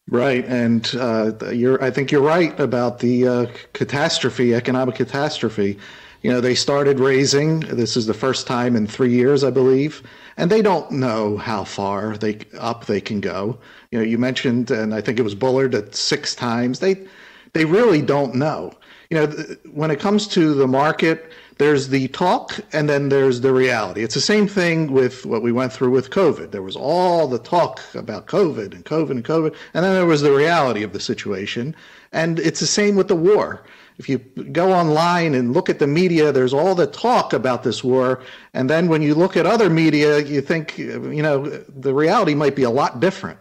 Right, 0.09 0.45
and 0.45 0.89
uh. 0.95 1.31
I 1.81 1.89
think 1.91 2.11
you're 2.11 2.21
right 2.21 2.59
about 2.59 2.99
the 2.99 3.27
uh, 3.27 3.45
catastrophe, 3.73 4.53
economic 4.53 4.95
catastrophe. 4.95 5.77
You 6.21 6.31
know, 6.31 6.41
they 6.41 6.53
started 6.53 6.99
raising. 6.99 7.61
This 7.61 7.97
is 7.97 8.05
the 8.05 8.13
first 8.13 8.45
time 8.45 8.75
in 8.75 8.87
three 8.87 9.11
years, 9.11 9.43
I 9.43 9.49
believe, 9.49 10.03
and 10.37 10.51
they 10.51 10.61
don't 10.61 10.91
know 10.91 11.37
how 11.37 11.63
far 11.63 12.17
they 12.17 12.39
up 12.59 12.85
they 12.85 13.01
can 13.01 13.21
go. 13.21 13.57
You 13.91 13.99
know, 13.99 14.05
you 14.05 14.17
mentioned, 14.17 14.69
and 14.69 14.93
I 14.93 15.01
think 15.01 15.17
it 15.17 15.23
was 15.23 15.33
Bullard 15.33 15.73
at 15.73 15.95
six 15.95 16.35
times. 16.35 16.79
They 16.79 17.07
they 17.53 17.65
really 17.65 18.01
don't 18.01 18.35
know. 18.35 18.73
You 19.09 19.17
know, 19.17 19.27
when 19.71 19.91
it 19.91 19.99
comes 19.99 20.27
to 20.29 20.53
the 20.53 20.67
market, 20.67 21.31
there's 21.57 21.89
the 21.89 22.07
talk 22.09 22.59
and 22.73 22.89
then 22.89 23.09
there's 23.09 23.41
the 23.41 23.53
reality. 23.53 24.03
It's 24.03 24.15
the 24.15 24.21
same 24.21 24.47
thing 24.47 24.91
with 24.91 25.25
what 25.25 25.41
we 25.41 25.51
went 25.51 25.73
through 25.73 25.91
with 25.91 26.09
COVID. 26.09 26.51
There 26.51 26.61
was 26.61 26.75
all 26.75 27.27
the 27.27 27.39
talk 27.39 27.81
about 27.93 28.27
COVID 28.27 28.73
and 28.73 28.85
COVID 28.85 29.11
and 29.11 29.23
COVID, 29.23 29.55
and 29.73 29.83
then 29.85 29.93
there 29.93 30.05
was 30.05 30.21
the 30.21 30.31
reality 30.31 30.83
of 30.83 30.93
the 30.93 30.99
situation. 30.99 31.75
And 32.11 32.39
it's 32.39 32.59
the 32.59 32.67
same 32.67 32.95
with 32.95 33.07
the 33.07 33.15
war. 33.15 33.63
If 33.97 34.09
you 34.09 34.17
go 34.51 34.73
online 34.73 35.35
and 35.35 35.53
look 35.53 35.69
at 35.69 35.77
the 35.77 35.87
media, 35.87 36.31
there's 36.31 36.53
all 36.53 36.73
the 36.73 36.87
talk 36.87 37.33
about 37.33 37.61
this 37.63 37.83
war. 37.83 38.23
And 38.53 38.69
then 38.69 38.87
when 38.87 39.03
you 39.03 39.13
look 39.13 39.37
at 39.37 39.45
other 39.45 39.69
media, 39.69 40.19
you 40.19 40.41
think, 40.41 40.77
you 40.77 41.21
know, 41.21 41.45
the 41.47 41.93
reality 41.93 42.33
might 42.33 42.55
be 42.55 42.63
a 42.63 42.69
lot 42.69 42.99
different. 42.99 43.37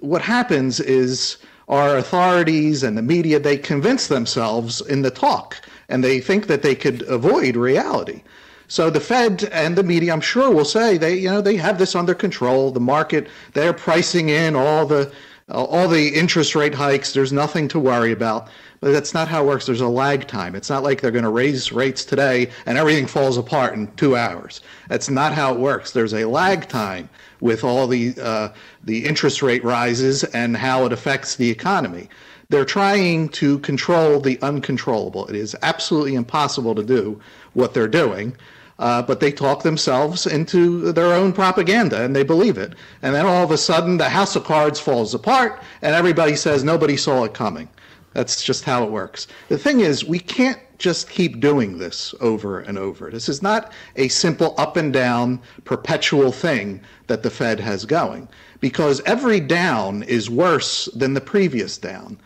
What 0.00 0.22
happens 0.22 0.80
is 0.80 1.38
our 1.68 1.96
authorities 1.96 2.82
and 2.82 2.96
the 2.96 3.02
media, 3.02 3.38
they 3.38 3.56
convince 3.56 4.08
themselves 4.08 4.80
in 4.80 5.02
the 5.02 5.10
talk 5.10 5.56
and 5.88 6.02
they 6.02 6.20
think 6.20 6.46
that 6.46 6.62
they 6.62 6.74
could 6.74 7.02
avoid 7.02 7.56
reality. 7.56 8.22
So 8.68 8.88
the 8.88 9.00
Fed 9.00 9.44
and 9.52 9.76
the 9.76 9.82
media, 9.82 10.12
I'm 10.12 10.22
sure, 10.22 10.50
will 10.50 10.64
say 10.64 10.96
they, 10.96 11.16
you 11.16 11.28
know, 11.28 11.42
they 11.42 11.56
have 11.56 11.78
this 11.78 11.94
under 11.94 12.14
control. 12.14 12.70
The 12.70 12.80
market, 12.80 13.28
they're 13.52 13.74
pricing 13.74 14.30
in 14.30 14.56
all 14.56 14.86
the 14.86 15.12
all 15.50 15.88
the 15.88 16.08
interest 16.08 16.54
rate 16.54 16.74
hikes. 16.74 17.12
There's 17.12 17.32
nothing 17.32 17.68
to 17.68 17.78
worry 17.78 18.12
about. 18.12 18.48
That's 18.82 19.14
not 19.14 19.28
how 19.28 19.44
it 19.44 19.46
works. 19.46 19.66
There's 19.66 19.80
a 19.80 19.86
lag 19.86 20.26
time. 20.26 20.56
It's 20.56 20.68
not 20.68 20.82
like 20.82 21.00
they're 21.00 21.12
going 21.12 21.22
to 21.22 21.30
raise 21.30 21.70
rates 21.70 22.04
today 22.04 22.50
and 22.66 22.76
everything 22.76 23.06
falls 23.06 23.38
apart 23.38 23.74
in 23.74 23.86
two 23.94 24.16
hours. 24.16 24.60
That's 24.88 25.08
not 25.08 25.32
how 25.32 25.54
it 25.54 25.60
works. 25.60 25.92
There's 25.92 26.12
a 26.12 26.24
lag 26.24 26.68
time 26.68 27.08
with 27.40 27.62
all 27.62 27.86
the 27.86 28.12
uh, 28.20 28.48
the 28.82 29.04
interest 29.04 29.40
rate 29.40 29.62
rises 29.62 30.24
and 30.24 30.56
how 30.56 30.84
it 30.84 30.92
affects 30.92 31.36
the 31.36 31.48
economy. 31.48 32.08
They're 32.48 32.64
trying 32.64 33.28
to 33.30 33.60
control 33.60 34.18
the 34.18 34.36
uncontrollable. 34.42 35.28
It 35.28 35.36
is 35.36 35.54
absolutely 35.62 36.16
impossible 36.16 36.74
to 36.74 36.82
do 36.82 37.20
what 37.54 37.74
they're 37.74 37.86
doing. 37.86 38.36
Uh, 38.80 39.00
but 39.00 39.20
they 39.20 39.30
talk 39.30 39.62
themselves 39.62 40.26
into 40.26 40.90
their 40.90 41.14
own 41.14 41.32
propaganda 41.32 42.02
and 42.02 42.16
they 42.16 42.24
believe 42.24 42.58
it. 42.58 42.72
And 43.02 43.14
then 43.14 43.26
all 43.26 43.44
of 43.44 43.52
a 43.52 43.58
sudden, 43.58 43.96
the 43.96 44.08
house 44.08 44.34
of 44.34 44.42
cards 44.42 44.80
falls 44.80 45.14
apart 45.14 45.62
and 45.82 45.94
everybody 45.94 46.34
says 46.34 46.64
nobody 46.64 46.96
saw 46.96 47.22
it 47.22 47.32
coming. 47.32 47.68
That's 48.14 48.42
just 48.42 48.64
how 48.64 48.84
it 48.84 48.90
works. 48.90 49.26
The 49.48 49.58
thing 49.58 49.80
is, 49.80 50.04
we 50.04 50.18
can't 50.18 50.58
just 50.78 51.08
keep 51.08 51.40
doing 51.40 51.78
this 51.78 52.14
over 52.20 52.60
and 52.60 52.76
over. 52.76 53.10
This 53.10 53.28
is 53.28 53.40
not 53.40 53.72
a 53.96 54.08
simple 54.08 54.54
up 54.58 54.76
and 54.76 54.92
down 54.92 55.40
perpetual 55.64 56.32
thing 56.32 56.80
that 57.06 57.22
the 57.22 57.30
Fed 57.30 57.60
has 57.60 57.84
going 57.84 58.28
because 58.60 59.00
every 59.02 59.40
down 59.40 60.02
is 60.02 60.28
worse 60.28 60.86
than 60.96 61.14
the 61.14 61.20
previous 61.20 61.78
down. 61.78 62.18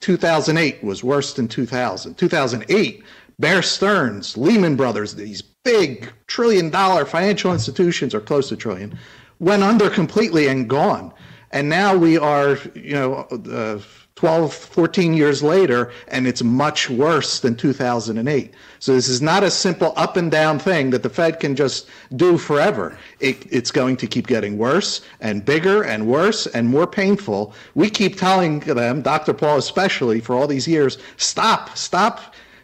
2008 0.00 0.82
was 0.82 1.04
worse 1.04 1.34
than 1.34 1.48
2000. 1.48 2.16
2008, 2.16 3.04
Bear 3.38 3.62
Stearns, 3.62 4.36
Lehman 4.36 4.76
Brothers, 4.76 5.14
these 5.14 5.42
big 5.42 6.12
trillion 6.26 6.70
dollar 6.70 7.04
financial 7.04 7.52
institutions, 7.52 8.14
or 8.14 8.20
close 8.20 8.48
to 8.48 8.56
trillion, 8.56 8.98
went 9.38 9.62
under 9.62 9.88
completely 9.90 10.48
and 10.48 10.68
gone. 10.68 11.12
And 11.50 11.68
now 11.68 11.96
we 11.96 12.18
are, 12.18 12.58
you 12.74 12.94
know, 12.94 13.14
uh, 13.30 13.80
12, 14.22 14.54
14 14.54 15.14
years 15.14 15.42
later, 15.42 15.90
and 16.06 16.28
it's 16.28 16.44
much 16.44 16.88
worse 16.88 17.40
than 17.40 17.56
2008. 17.56 18.54
So 18.78 18.94
this 18.94 19.08
is 19.08 19.20
not 19.20 19.42
a 19.42 19.50
simple 19.50 19.92
up 19.96 20.16
and 20.16 20.30
down 20.30 20.60
thing 20.60 20.90
that 20.90 21.02
the 21.02 21.10
Fed 21.10 21.40
can 21.40 21.56
just 21.56 21.88
do 22.14 22.38
forever. 22.38 22.96
It, 23.18 23.44
it's 23.50 23.72
going 23.72 23.96
to 23.96 24.06
keep 24.06 24.28
getting 24.28 24.58
worse 24.58 25.00
and 25.20 25.44
bigger 25.44 25.82
and 25.82 26.06
worse 26.06 26.46
and 26.46 26.68
more 26.68 26.86
painful. 26.86 27.52
We 27.74 27.90
keep 27.90 28.16
telling 28.16 28.60
them, 28.60 29.02
Dr. 29.02 29.32
Paul 29.32 29.58
especially, 29.58 30.20
for 30.20 30.36
all 30.36 30.46
these 30.46 30.68
years, 30.68 30.98
stop, 31.16 31.76
stop. 31.76 32.20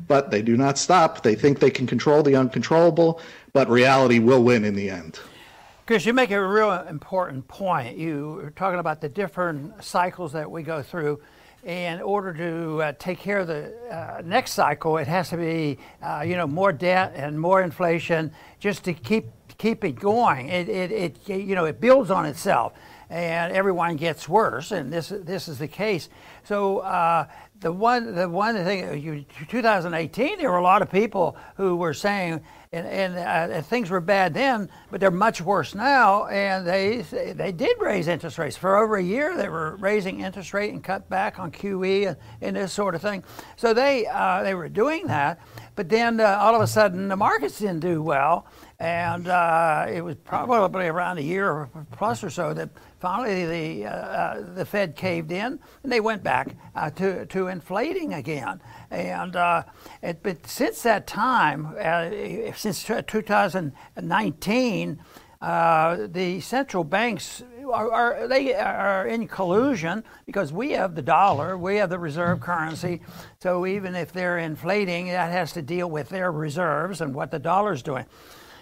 But 0.07 0.31
they 0.31 0.43
do 0.43 0.57
not 0.57 0.79
stop. 0.79 1.25
They 1.25 1.35
think 1.35 1.59
they 1.59 1.73
can 1.73 1.89
control 1.89 2.23
the 2.23 2.37
uncontrollable, 2.37 3.21
but 3.53 3.69
reality 3.69 4.21
will 4.21 4.45
win 4.45 4.65
in 4.65 4.77
the 4.77 4.91
end. 4.91 5.19
Chris, 5.87 6.07
you 6.07 6.13
make 6.13 6.31
a 6.31 6.41
real 6.41 6.71
important 6.71 7.49
point. 7.49 7.97
You 7.97 8.43
are 8.45 8.51
talking 8.51 8.79
about 8.79 9.01
the 9.01 9.09
different 9.09 9.83
cycles 9.83 10.31
that 10.35 10.49
we 10.49 10.63
go 10.63 10.85
through 10.85 11.19
in 11.65 12.01
order 12.01 12.33
to 12.33 12.83
uh, 12.83 12.93
take 12.99 13.19
care 13.19 13.41
of 13.41 13.49
the 13.49 13.75
uh, 13.91 14.23
next 14.25 14.53
cycle, 14.53 14.97
it 14.99 15.09
has 15.09 15.31
to 15.31 15.37
be, 15.37 15.79
uh, 16.03 16.23
you 16.27 16.37
know, 16.37 16.47
more 16.47 16.73
debt 16.73 17.13
and 17.17 17.39
more 17.39 17.63
inflation 17.63 18.33
just 18.61 18.85
to 18.85 18.95
keep 18.95 19.27
keep 19.59 19.83
it 19.83 19.99
going. 19.99 20.49
It, 20.49 20.69
it, 20.69 20.93
it, 20.93 21.29
you 21.29 21.57
know, 21.57 21.65
it 21.65 21.81
builds 21.81 22.11
on 22.13 22.27
itself, 22.27 22.75
and 23.11 23.53
everyone 23.53 23.97
gets 23.97 24.29
worse, 24.29 24.71
and 24.71 24.93
this 24.93 25.09
this 25.09 25.49
is 25.49 25.59
the 25.59 25.69
case. 25.69 26.09
So 26.45 26.79
uh, 26.79 27.27
the 27.61 27.73
one 27.73 28.15
the 28.15 28.29
one 28.29 28.55
thing, 28.55 29.27
2018, 29.49 30.39
there 30.39 30.51
were 30.51 30.59
a 30.59 30.63
lot 30.63 30.81
of 30.81 30.91
people 30.91 31.37
who 31.57 31.77
were 31.77 31.95
saying 31.95 32.41
and, 32.73 32.87
and 32.87 33.53
uh, 33.53 33.63
things 33.63 33.91
were 33.91 34.01
bad 34.01 34.35
then, 34.35 34.69
but 34.91 35.01
they're 35.01 35.11
much 35.11 35.41
worse 35.41 35.75
now. 35.75 36.27
And 36.27 36.67
they 36.67 36.99
they 37.33 37.53
did 37.53 37.81
raise 37.81 38.09
interest 38.09 38.39
rates 38.39 38.57
for 38.57 38.77
over 38.77 38.97
a 38.97 39.03
year. 39.03 39.37
They 39.37 39.49
were 39.49 39.77
raising 39.77 40.21
interest 40.21 40.53
rate 40.53 40.73
and 40.73 40.85
cut 40.85 41.09
back 41.09 41.39
on 41.39 41.51
QE 41.51 42.09
and, 42.09 42.17
and 42.41 42.57
this 42.57 42.73
sort 42.73 42.95
of 42.95 43.01
thing. 43.01 43.25
So 43.57 43.73
they 43.73 44.07
uh, 44.07 44.43
they 44.43 44.55
were 44.55 44.69
doing 44.69 45.07
that, 45.07 45.41
but 45.77 45.89
then 45.89 46.21
uh, 46.21 46.39
all 46.41 46.55
of 46.55 46.61
a 46.61 46.67
sudden 46.67 47.09
the 47.09 47.17
markets 47.17 47.59
didn't 47.59 47.81
do 47.81 48.03
well, 48.03 48.47
and 48.79 49.29
uh, 49.29 49.87
it 49.89 50.03
was 50.03 50.17
probably 50.17 50.87
around 50.87 51.19
a 51.19 51.23
year 51.23 51.71
plus 51.93 52.23
or 52.23 52.31
so 52.31 52.53
that 52.53 52.69
finally 53.01 53.47
the 53.47 53.87
uh, 53.87 53.91
uh, 53.91 54.55
the 54.55 54.65
Fed 54.65 54.95
caved 54.95 55.33
in 55.33 55.59
and 55.83 55.93
they 55.93 56.01
went 56.01 56.23
back 56.23 56.55
to 56.97 57.25
to 57.27 57.49
inflating 57.49 58.15
again. 58.15 58.61
And 58.91 59.37
uh, 59.37 59.65
it, 60.03 60.23
but 60.23 60.47
since 60.47 60.83
that 60.83 61.07
time, 61.07 61.75
uh, 61.79 62.11
since 62.55 62.85
2019, 62.85 65.01
uh, 65.41 66.09
the 66.11 66.41
central 66.41 66.83
banks 66.83 67.45
are, 67.73 67.93
are, 67.93 68.27
they 68.27 68.55
are 68.55 69.07
in 69.07 69.29
collusion 69.29 70.03
because 70.27 70.53
we 70.53 70.73
have 70.73 70.95
the 70.95 71.03
dollar, 71.03 71.57
we 71.57 71.77
have 71.77 71.91
the 71.91 71.99
reserve 71.99 72.41
currency. 72.41 73.01
So 73.41 73.67
even 73.67 73.95
if 73.95 74.13
they're 74.13 74.39
inflating, 74.39 75.07
that 75.07 75.31
has 75.31 75.53
to 75.53 75.63
deal 75.63 75.91
with 75.91 76.09
their 76.09 76.33
reserves 76.33 77.01
and 77.01 77.15
what 77.15 77.31
the 77.31 77.39
dollar's 77.39 77.83
doing. 77.83 78.07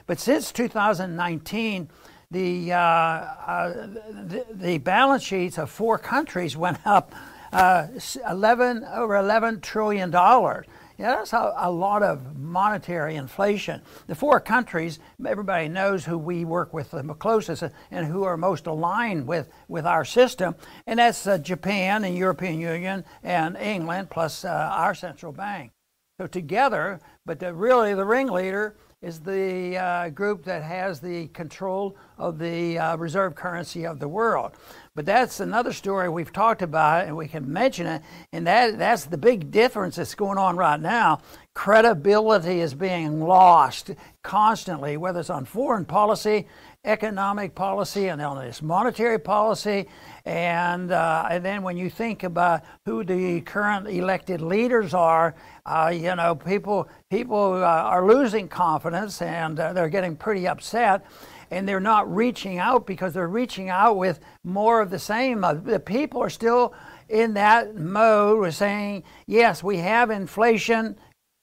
But 0.06 0.18
since 0.18 0.52
2019, 0.52 1.88
the, 2.30 2.73
uh, 2.73 2.76
uh, 2.76 3.87
the, 4.26 4.47
the 4.52 4.78
balance 4.78 5.23
sheets 5.23 5.59
of 5.59 5.71
four 5.71 5.99
countries 5.99 6.56
went 6.56 6.78
up 6.85 7.14
uh, 7.53 7.88
11 8.29 8.85
over 8.85 9.17
11 9.17 9.61
trillion 9.61 10.11
dollars. 10.11 10.67
Yeah, 10.99 11.17
that's 11.17 11.35
a, 11.35 11.53
a, 11.59 11.71
lot 11.71 12.03
of 12.03 12.38
monetary 12.38 13.17
inflation. 13.17 13.83
The 14.07 14.15
four 14.15 14.41
countries, 14.41 14.99
everybody 15.26 15.69
knows 15.69 16.07
who 16.07 16.17
we 16.17 16.47
work 16.47 16.73
with 16.73 16.91
the 16.91 17.03
closest 17.03 17.65
and 17.91 18.07
who 18.07 18.25
are 18.25 18.38
most 18.38 18.67
aligned 18.67 19.26
with, 19.26 19.50
with 19.69 19.85
our 19.85 20.07
system, 20.07 20.55
and 20.87 20.99
that's 20.99 21.26
uh, 21.26 21.37
Japan 21.37 22.03
and 22.05 22.17
European 22.17 22.61
Union 22.61 23.05
and 23.23 23.59
England 23.59 24.09
plus 24.09 24.43
uh, 24.43 24.49
our 24.49 24.95
central 24.95 25.33
bank. 25.33 25.73
So 26.19 26.26
together, 26.26 27.00
but 27.26 27.41
the, 27.41 27.53
really 27.53 27.93
the 27.93 28.07
ringleader 28.07 28.75
is 29.03 29.21
the 29.21 29.76
uh, 29.76 30.09
group 30.09 30.45
that 30.45 30.62
has 30.62 31.00
the 31.00 31.29
control 31.29 31.97
of 32.17 32.38
the 32.38 32.79
uh, 32.79 32.97
reserve 32.97 33.35
currency 33.35 33.85
of 33.87 34.00
the 34.00 34.09
world. 34.09 34.53
But 34.95 35.05
that's 35.05 35.41
another 35.41 35.75
story 35.75 36.09
we've 36.09 36.33
talked 36.33 36.62
about, 36.62 37.07
and 37.07 37.15
we 37.15 37.29
can 37.29 37.53
mention 37.53 37.87
it. 37.87 38.03
And 38.33 38.47
that, 38.47 38.79
that's 38.79 39.05
the 39.05 39.19
big 39.19 39.50
difference 39.50 39.97
that's 39.97 40.15
going 40.15 40.38
on 40.38 40.57
right 40.57 40.81
now. 40.81 41.21
Credibility 41.57 42.61
is 42.61 42.75
being 42.75 43.19
lost 43.19 43.93
constantly, 44.23 44.99
whether 44.99 45.21
it's 45.21 45.31
on 45.31 45.47
foreign 45.47 45.87
policy, 45.87 46.47
economic 46.85 47.55
policy, 47.55 48.09
and 48.09 48.21
on 48.21 48.45
this 48.45 48.61
monetary 48.61 49.19
policy. 49.19 49.89
And, 50.27 50.93
uh, 50.93 51.27
and 51.31 51.43
then 51.43 51.63
when 51.63 51.79
you 51.79 51.89
think 51.89 52.25
about 52.25 52.63
who 52.85 53.05
the 53.05 53.41
current 53.41 53.89
elected 53.89 54.43
leaders 54.43 54.93
are, 54.93 55.35
uh, 55.65 55.91
you 55.95 56.15
know, 56.15 56.35
people, 56.35 56.91
people 57.11 57.55
uh, 57.55 57.67
are 57.67 58.07
losing 58.07 58.49
confidence 58.49 59.23
and 59.23 59.59
uh, 59.59 59.73
they're 59.73 59.89
getting 59.89 60.15
pretty 60.15 60.47
upset 60.47 61.07
and 61.51 61.67
they're 61.67 61.81
not 61.81 62.15
reaching 62.15 62.59
out 62.59 62.87
because 62.87 63.15
they're 63.15 63.29
reaching 63.29 63.71
out 63.71 63.97
with 63.97 64.21
more 64.45 64.83
of 64.83 64.91
the 64.91 64.99
same. 64.99 65.43
Uh, 65.43 65.55
the 65.55 65.81
people 65.81 66.23
are 66.23 66.29
still 66.29 66.75
in 67.09 67.35
that 67.35 67.77
mode 67.77 68.47
of 68.47 68.55
saying, 68.55 69.05
yes, 69.27 69.63
we 69.63 69.79
have 69.79 70.11
inflation, 70.11 70.97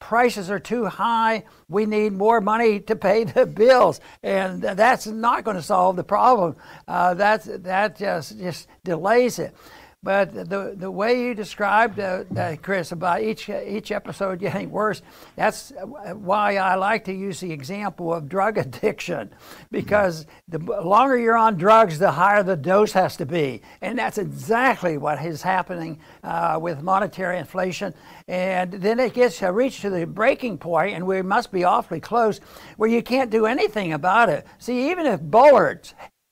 prices 0.04 0.52
are 0.52 0.60
too 0.60 0.86
high, 0.86 1.46
we 1.70 1.86
need 1.86 2.12
more 2.12 2.42
money 2.42 2.78
to 2.78 2.94
pay 2.94 3.24
the 3.24 3.46
bills. 3.62 4.02
And 4.22 4.62
that's 4.62 5.08
not 5.08 5.46
going 5.46 5.56
to 5.56 5.64
solve 5.64 5.96
the 5.96 6.04
problem. 6.04 6.58
Uh, 6.86 7.14
that's, 7.14 7.46
that 7.46 7.98
just, 7.98 8.38
just 8.38 8.68
delays 8.84 9.40
it. 9.40 9.56
But 10.04 10.34
the, 10.50 10.74
the 10.76 10.92
way 10.92 11.22
you 11.22 11.34
described, 11.34 11.98
uh, 11.98 12.26
uh, 12.36 12.58
Chris, 12.62 12.92
about 12.92 13.22
each, 13.24 13.48
each 13.48 13.90
episode 13.90 14.40
getting 14.40 14.70
worse, 14.70 15.02
that's 15.38 15.72
why 16.14 16.58
I 16.58 16.76
like 16.76 17.06
to 17.06 17.14
use 17.14 17.40
the 17.40 17.54
example 17.54 18.14
of 18.14 18.28
drug 18.28 18.58
addiction. 18.58 19.30
Because 19.72 20.26
the 20.50 20.60
longer 20.60 21.18
you're 21.18 21.38
on 21.38 21.56
drugs, 21.56 22.00
the 22.00 22.12
higher 22.12 22.44
the 22.44 22.58
dose 22.58 22.92
has 22.92 23.16
to 23.18 23.26
be. 23.26 23.62
And 23.80 23.98
that's 23.98 24.18
exactly 24.18 24.98
what 24.98 25.24
is 25.24 25.42
happening 25.42 26.00
uh, 26.22 26.60
with 26.62 26.82
monetary 26.82 27.38
inflation. 27.38 27.94
And 28.28 28.74
then 28.74 29.00
it 29.00 29.14
gets 29.14 29.42
uh, 29.42 29.54
reached 29.54 29.84
to 29.84 29.90
the 29.90 30.06
breaking 30.06 30.58
point, 30.58 30.96
and 30.96 31.08
we 31.08 31.22
must 31.22 31.50
be 31.50 31.64
awfully 31.64 32.02
close, 32.02 32.42
where 32.76 32.90
you 32.90 33.02
can't 33.02 33.32
do 33.32 33.46
anything 33.46 33.94
about 33.94 34.28
it. 34.28 34.46
See, 34.58 34.92
even 34.92 35.06
if 35.06 35.22
Bullard 35.22 35.90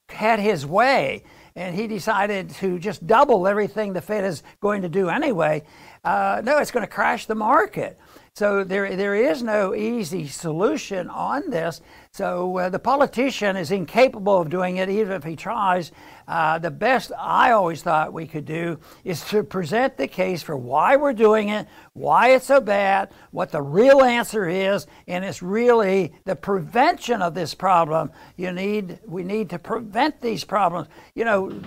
had 0.09 0.39
his 0.39 0.65
way, 0.65 1.23
and 1.55 1.75
he 1.75 1.87
decided 1.87 2.49
to 2.49 2.79
just 2.79 3.05
double 3.05 3.47
everything 3.47 3.93
the 3.93 4.01
Fed 4.01 4.23
is 4.23 4.43
going 4.61 4.81
to 4.81 4.89
do 4.89 5.09
anyway, 5.09 5.63
uh, 6.03 6.41
no, 6.43 6.57
it's 6.57 6.71
going 6.71 6.85
to 6.85 6.91
crash 6.91 7.25
the 7.25 7.35
market. 7.35 7.99
So 8.33 8.63
there, 8.63 8.95
there 8.95 9.13
is 9.13 9.43
no 9.43 9.75
easy 9.75 10.27
solution 10.27 11.09
on 11.09 11.49
this. 11.49 11.81
So 12.13 12.57
uh, 12.57 12.69
the 12.69 12.79
politician 12.79 13.57
is 13.57 13.71
incapable 13.71 14.39
of 14.39 14.49
doing 14.49 14.77
it, 14.77 14.87
even 14.87 15.13
if 15.13 15.23
he 15.25 15.35
tries. 15.35 15.91
Uh, 16.31 16.57
the 16.57 16.71
best 16.71 17.11
I 17.19 17.51
always 17.51 17.83
thought 17.83 18.13
we 18.13 18.25
could 18.25 18.45
do 18.45 18.79
is 19.03 19.21
to 19.25 19.43
present 19.43 19.97
the 19.97 20.07
case 20.07 20.41
for 20.41 20.55
why 20.55 20.95
we're 20.95 21.11
doing 21.11 21.49
it, 21.49 21.67
why 21.91 22.29
it's 22.29 22.45
so 22.45 22.61
bad, 22.61 23.11
what 23.31 23.51
the 23.51 23.61
real 23.61 24.01
answer 24.01 24.47
is, 24.47 24.87
and 25.07 25.25
it's 25.25 25.43
really 25.43 26.13
the 26.23 26.37
prevention 26.37 27.21
of 27.21 27.33
this 27.33 27.53
problem. 27.53 28.11
You 28.37 28.53
need, 28.53 28.99
we 29.05 29.23
need 29.23 29.49
to 29.49 29.59
prevent 29.59 30.21
these 30.21 30.45
problems. 30.45 30.87
You 31.15 31.25
know, 31.25 31.61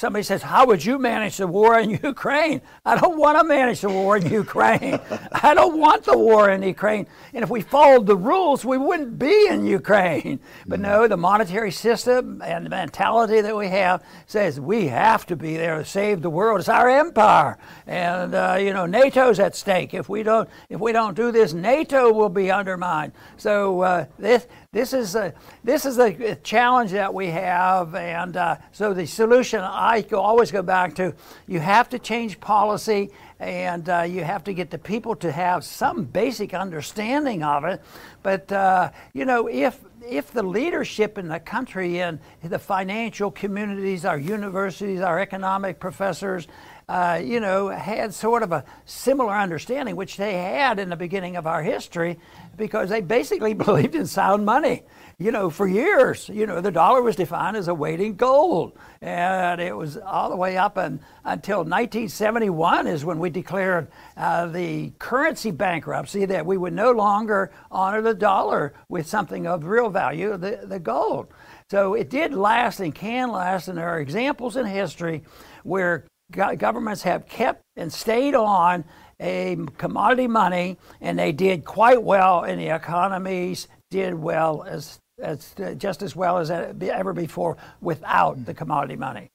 Somebody 0.00 0.22
says, 0.22 0.40
How 0.40 0.64
would 0.64 0.82
you 0.82 0.98
manage 0.98 1.36
the 1.36 1.46
war 1.46 1.78
in 1.78 1.90
Ukraine? 2.02 2.62
I 2.86 2.96
don't 2.98 3.18
want 3.18 3.38
to 3.38 3.44
manage 3.44 3.82
the 3.82 3.90
war 3.90 4.16
in 4.16 4.24
Ukraine. 4.32 4.98
I 5.30 5.52
don't 5.52 5.78
want 5.78 6.04
the 6.04 6.16
war 6.16 6.48
in 6.48 6.62
Ukraine. 6.62 7.06
And 7.34 7.44
if 7.44 7.50
we 7.50 7.60
followed 7.60 8.06
the 8.06 8.16
rules, 8.16 8.64
we 8.64 8.78
wouldn't 8.78 9.18
be 9.18 9.48
in 9.48 9.66
Ukraine. 9.66 10.40
But 10.66 10.80
no, 10.80 11.06
the 11.06 11.18
monetary 11.18 11.70
system 11.70 12.40
and 12.40 12.64
the 12.64 12.70
mentality 12.70 13.42
that 13.42 13.54
we 13.54 13.68
have 13.68 14.02
says 14.24 14.58
we 14.58 14.86
have 14.86 15.26
to 15.26 15.36
be 15.36 15.58
there 15.58 15.76
to 15.76 15.84
save 15.84 16.22
the 16.22 16.30
world. 16.30 16.60
It's 16.60 16.70
our 16.70 16.88
empire. 16.88 17.58
And, 17.86 18.34
uh, 18.34 18.56
you 18.58 18.72
know, 18.72 18.86
NATO's 18.86 19.38
at 19.38 19.54
stake. 19.54 19.92
If 19.92 20.08
we 20.08 20.22
don't, 20.22 20.48
if 20.70 20.80
we 20.80 20.92
don't 20.92 21.14
do 21.14 21.30
this, 21.30 21.52
NATO 21.52 22.10
will 22.10 22.30
be 22.30 22.50
undermined. 22.50 23.12
So 23.36 23.82
uh, 23.82 24.06
this, 24.18 24.46
this 24.72 24.92
is 24.92 25.16
a 25.16 25.34
this 25.64 25.84
is 25.84 25.98
a 25.98 26.36
challenge 26.44 26.92
that 26.92 27.12
we 27.12 27.26
have, 27.26 27.96
and 27.96 28.36
uh, 28.36 28.56
so 28.70 28.94
the 28.94 29.04
solution 29.04 29.58
I 29.60 30.02
go, 30.02 30.20
always 30.20 30.52
go 30.52 30.62
back 30.62 30.94
to: 30.94 31.12
you 31.48 31.58
have 31.58 31.88
to 31.88 31.98
change 31.98 32.38
policy, 32.38 33.10
and 33.40 33.88
uh, 33.88 34.02
you 34.02 34.22
have 34.22 34.44
to 34.44 34.54
get 34.54 34.70
the 34.70 34.78
people 34.78 35.16
to 35.16 35.32
have 35.32 35.64
some 35.64 36.04
basic 36.04 36.54
understanding 36.54 37.42
of 37.42 37.64
it. 37.64 37.82
But 38.22 38.52
uh, 38.52 38.92
you 39.12 39.24
know, 39.24 39.48
if 39.48 39.80
if 40.08 40.30
the 40.30 40.44
leadership 40.44 41.18
in 41.18 41.26
the 41.26 41.40
country 41.40 42.00
and 42.00 42.20
the 42.44 42.60
financial 42.60 43.32
communities, 43.32 44.04
our 44.04 44.18
universities, 44.18 45.00
our 45.00 45.18
economic 45.18 45.80
professors, 45.80 46.46
uh, 46.90 47.22
you 47.22 47.38
know, 47.38 47.68
had 47.68 48.12
sort 48.12 48.42
of 48.42 48.50
a 48.50 48.64
similar 48.84 49.32
understanding, 49.32 49.94
which 49.94 50.16
they 50.16 50.32
had 50.32 50.80
in 50.80 50.88
the 50.88 50.96
beginning 50.96 51.36
of 51.36 51.46
our 51.46 51.62
history, 51.62 52.18
because 52.56 52.88
they 52.88 53.00
basically 53.00 53.54
believed 53.66 53.94
in 53.94 54.04
sound 54.06 54.44
money. 54.44 54.82
You 55.16 55.30
know, 55.30 55.50
for 55.50 55.68
years, 55.68 56.28
you 56.28 56.48
know, 56.48 56.60
the 56.60 56.72
dollar 56.72 57.00
was 57.00 57.14
defined 57.14 57.56
as 57.56 57.68
a 57.68 57.74
weight 57.74 58.00
in 58.00 58.16
gold, 58.16 58.76
and 59.00 59.60
it 59.60 59.76
was 59.76 59.98
all 59.98 60.30
the 60.30 60.36
way 60.36 60.56
up 60.56 60.76
and, 60.78 60.98
until 61.24 61.58
1971 61.58 62.88
is 62.88 63.04
when 63.04 63.20
we 63.20 63.30
declared 63.30 63.86
uh, 64.16 64.46
the 64.46 64.90
currency 64.98 65.52
bankruptcy 65.52 66.24
that 66.24 66.44
we 66.44 66.56
would 66.56 66.72
no 66.72 66.90
longer 66.90 67.52
honor 67.70 68.02
the 68.02 68.14
dollar 68.14 68.74
with 68.88 69.06
something 69.06 69.46
of 69.46 69.64
real 69.64 69.90
value, 69.90 70.36
the, 70.36 70.62
the 70.64 70.80
gold. 70.80 71.28
So 71.70 71.94
it 71.94 72.10
did 72.10 72.34
last 72.34 72.80
and 72.80 72.92
can 72.92 73.30
last, 73.30 73.68
and 73.68 73.78
there 73.78 73.88
are 73.88 74.00
examples 74.00 74.56
in 74.56 74.66
history 74.66 75.22
where 75.62 76.06
governments 76.30 77.02
have 77.02 77.28
kept 77.28 77.62
and 77.76 77.92
stayed 77.92 78.34
on 78.34 78.84
a 79.20 79.56
commodity 79.76 80.26
money, 80.26 80.78
and 81.00 81.18
they 81.18 81.32
did 81.32 81.64
quite 81.64 82.02
well, 82.02 82.42
and 82.42 82.60
the 82.60 82.74
economies 82.74 83.68
did 83.90 84.14
well 84.14 84.62
as, 84.62 84.98
as 85.20 85.54
just 85.76 86.02
as 86.02 86.16
well 86.16 86.38
as 86.38 86.50
ever 86.50 87.12
before 87.12 87.56
without 87.80 88.44
the 88.46 88.54
commodity 88.54 88.96
money. 88.96 89.28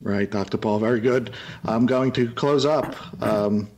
Right, 0.00 0.30
Dr. 0.30 0.58
Paul, 0.58 0.78
very 0.78 1.00
good. 1.00 1.32
I'm 1.64 1.86
going 1.86 2.12
to 2.12 2.30
close 2.30 2.66
up 2.66 2.94
um, 3.22 3.68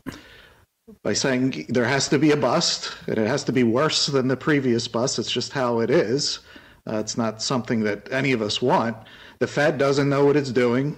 by 1.02 1.12
saying 1.12 1.66
there 1.68 1.84
has 1.84 2.08
to 2.08 2.18
be 2.18 2.32
a 2.32 2.36
bust, 2.36 2.92
and 3.06 3.18
it 3.18 3.26
has 3.26 3.44
to 3.44 3.52
be 3.52 3.62
worse 3.62 4.06
than 4.06 4.26
the 4.26 4.36
previous 4.36 4.88
bust. 4.88 5.18
It's 5.18 5.30
just 5.30 5.52
how 5.52 5.78
it 5.78 5.90
is. 5.90 6.40
Uh, 6.88 6.96
it's 6.96 7.16
not 7.16 7.40
something 7.40 7.80
that 7.80 8.10
any 8.10 8.32
of 8.32 8.42
us 8.42 8.60
want. 8.60 8.96
The 9.38 9.46
Fed 9.46 9.78
doesn't 9.78 10.08
know 10.08 10.24
what 10.24 10.36
it's 10.36 10.50
doing. 10.50 10.96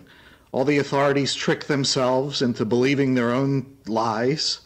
All 0.53 0.65
the 0.65 0.79
authorities 0.79 1.35
trick 1.35 1.65
themselves 1.65 2.43
into 2.43 2.65
believing 2.65 3.15
their 3.15 3.31
own 3.31 3.77
lies. 3.87 4.61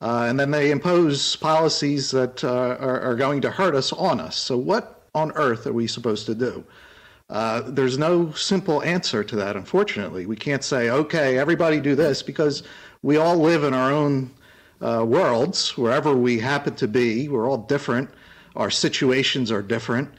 Uh, 0.00 0.26
and 0.28 0.38
then 0.38 0.50
they 0.50 0.70
impose 0.70 1.36
policies 1.36 2.10
that 2.12 2.42
uh, 2.44 2.76
are, 2.80 3.00
are, 3.00 3.16
going 3.16 3.40
to 3.40 3.50
hurt 3.50 3.74
us 3.74 3.92
on 3.92 4.20
us. 4.20 4.36
So, 4.36 4.56
what 4.56 5.02
on 5.14 5.32
earth 5.32 5.66
are 5.66 5.72
we 5.72 5.88
supposed 5.88 6.26
to 6.26 6.34
do? 6.36 6.64
Uh, 7.30 7.62
there's 7.66 7.98
no 7.98 8.32
simple 8.32 8.82
answer 8.84 9.24
to 9.24 9.36
that, 9.36 9.56
unfortunately. 9.56 10.24
We 10.24 10.36
can't 10.36 10.62
say, 10.62 10.90
okay, 10.90 11.36
everybody 11.36 11.80
do 11.80 11.94
this, 11.94 12.22
because 12.22 12.62
we 13.02 13.16
all 13.16 13.36
live 13.36 13.64
in 13.64 13.74
our 13.74 13.92
own 13.92 14.30
uh, 14.80 15.04
worlds, 15.06 15.76
wherever 15.76 16.14
we 16.14 16.38
happen 16.38 16.74
to 16.76 16.88
be. 16.88 17.28
We're 17.28 17.50
all 17.50 17.58
different, 17.58 18.08
our 18.56 18.70
situations 18.70 19.50
are 19.50 19.62
different. 19.62 20.10